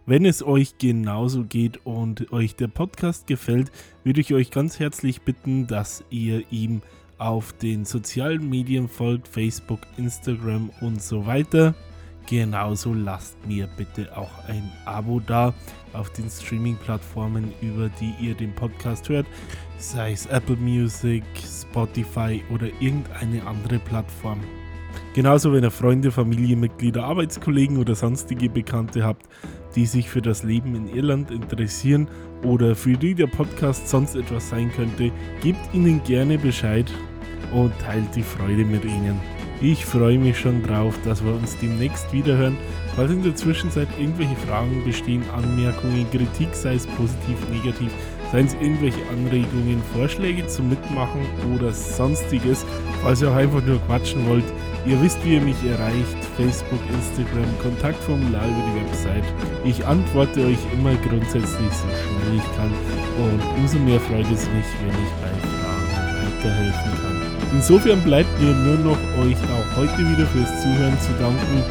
Wenn 0.06 0.26
es 0.26 0.44
euch 0.44 0.78
genauso 0.78 1.44
geht 1.44 1.86
und 1.86 2.32
euch 2.32 2.56
der 2.56 2.68
Podcast 2.68 3.28
gefällt, 3.28 3.72
würde 4.04 4.22
ich 4.22 4.34
euch 4.34 4.52
ganz 4.52 4.80
herzlich 4.80 5.22
bitten, 5.22 5.68
dass 5.68 6.04
ihr 6.10 6.44
ihm 6.52 6.82
auf 7.18 7.54
den 7.54 7.86
sozialen 7.86 8.50
Medien 8.50 8.88
folgt, 8.88 9.28
Facebook, 9.28 9.82
Instagram 9.98 10.70
und 10.82 11.02
so 11.02 11.26
weiter. 11.26 11.76
Genauso 12.28 12.94
lasst 12.94 13.38
mir 13.48 13.68
bitte 13.78 14.16
auch 14.16 14.46
ein 14.48 14.70
Abo 14.86 15.22
da 15.22 15.54
auf 15.94 16.12
den 16.12 16.30
Streaming-Plattformen, 16.30 17.54
über 17.62 17.90
die 18.02 18.14
ihr 18.20 18.36
den 18.36 18.54
Podcast 18.54 19.08
hört, 19.08 19.26
sei 19.78 20.12
es 20.12 20.26
Apple 20.26 20.58
Music, 20.58 21.24
Spotify 21.36 22.44
oder 22.52 22.68
irgendeine 22.82 23.46
andere 23.48 23.80
Plattform. 23.80 24.42
Genauso, 25.14 25.52
wenn 25.54 25.64
ihr 25.64 25.72
Freunde, 25.72 26.12
Familienmitglieder, 26.12 27.04
Arbeitskollegen 27.04 27.78
oder 27.78 27.96
sonstige 27.96 28.50
Bekannte 28.50 29.04
habt, 29.04 29.26
die 29.76 29.86
sich 29.86 30.10
für 30.10 30.22
das 30.22 30.44
Leben 30.44 30.76
in 30.76 30.88
Irland 30.88 31.32
interessieren 31.32 32.08
oder 32.44 32.76
für 32.76 32.98
die 32.98 33.16
der 33.16 33.28
Podcast 33.28 33.90
sonst 33.90 34.16
etwas 34.16 34.50
sein 34.50 34.72
könnte, 34.72 35.12
gebt 35.42 35.74
ihnen 35.74 36.04
gerne 36.04 36.38
Bescheid 36.38 36.92
und 37.54 37.72
teilt 37.80 38.16
die 38.16 38.24
Freude 38.24 38.66
mit 38.66 38.86
ihnen. 38.86 39.20
Ich 39.60 39.86
freue 39.86 40.20
mich 40.20 40.38
schon 40.40 40.62
drauf, 40.62 40.94
dass 41.04 41.24
wir 41.24 41.34
uns 41.34 41.58
demnächst 41.58 42.14
wiederhören. 42.14 42.58
Falls 42.96 43.12
in 43.12 43.24
der 43.24 43.36
Zwischenzeit 43.36 43.88
irgendwelche 44.00 44.36
Fragen 44.48 44.84
bestehen, 44.86 45.24
Anmerkungen, 45.36 46.06
Kritik, 46.12 46.50
sei 46.54 46.76
es 46.76 46.86
positiv, 46.86 47.38
negativ, 47.52 47.92
seien 48.32 48.48
es 48.48 48.54
irgendwelche 48.56 49.02
Anregungen, 49.10 49.82
Vorschläge 49.94 50.48
zum 50.48 50.70
Mitmachen 50.70 51.22
oder 51.56 51.72
sonstiges, 51.72 52.66
falls 53.02 53.22
ihr 53.22 53.32
auch 53.32 53.36
einfach 53.36 53.64
nur 53.64 53.80
quatschen 53.88 54.28
wollt, 54.28 54.46
Ihr 54.88 55.02
wisst, 55.02 55.24
wie 55.26 55.36
ihr 55.36 55.42
mich 55.42 55.58
erreicht. 55.66 56.16
Facebook, 56.38 56.80
Instagram, 56.88 57.50
Kontaktformular 57.62 58.48
über 58.48 58.64
die 58.72 58.86
Website. 58.86 59.24
Ich 59.66 59.86
antworte 59.86 60.46
euch 60.46 60.60
immer 60.72 60.96
grundsätzlich 60.96 61.74
so 61.74 61.88
schnell 61.92 62.38
ich 62.38 62.56
kann. 62.56 62.72
Und 63.20 63.42
umso 63.58 63.80
mehr 63.80 64.00
freut 64.00 64.32
es 64.32 64.48
mich, 64.48 64.70
wenn 64.80 64.96
ich 64.96 65.12
bei 65.20 65.28
Fragen 65.44 66.40
weiterhelfen 66.40 66.92
kann. 67.04 67.22
Insofern 67.54 68.02
bleibt 68.02 68.42
mir 68.42 68.54
nur 68.54 68.78
noch 68.78 69.00
euch 69.20 69.36
auch 69.52 69.78
heute 69.78 69.98
wieder 69.98 70.26
fürs 70.28 70.62
Zuhören 70.62 70.98
zu 71.02 71.12
danken. 71.20 71.64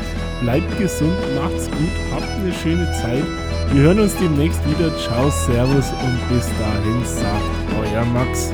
Bleibt 0.43 0.79
gesund, 0.79 1.17
macht's 1.41 1.71
gut, 1.71 1.97
habt 2.13 2.29
eine 2.39 2.53
schöne 2.53 2.93
Zeit. 3.01 3.46
Wir 3.73 3.83
hören 3.83 4.01
uns 4.01 4.15
demnächst 4.17 4.61
wieder. 4.69 4.97
Ciao, 4.99 5.31
Servus 5.31 5.91
und 5.93 6.29
bis 6.29 6.47
dahin 6.59 7.05
sagt 7.05 7.43
euer 7.81 8.05
Max. 8.07 8.51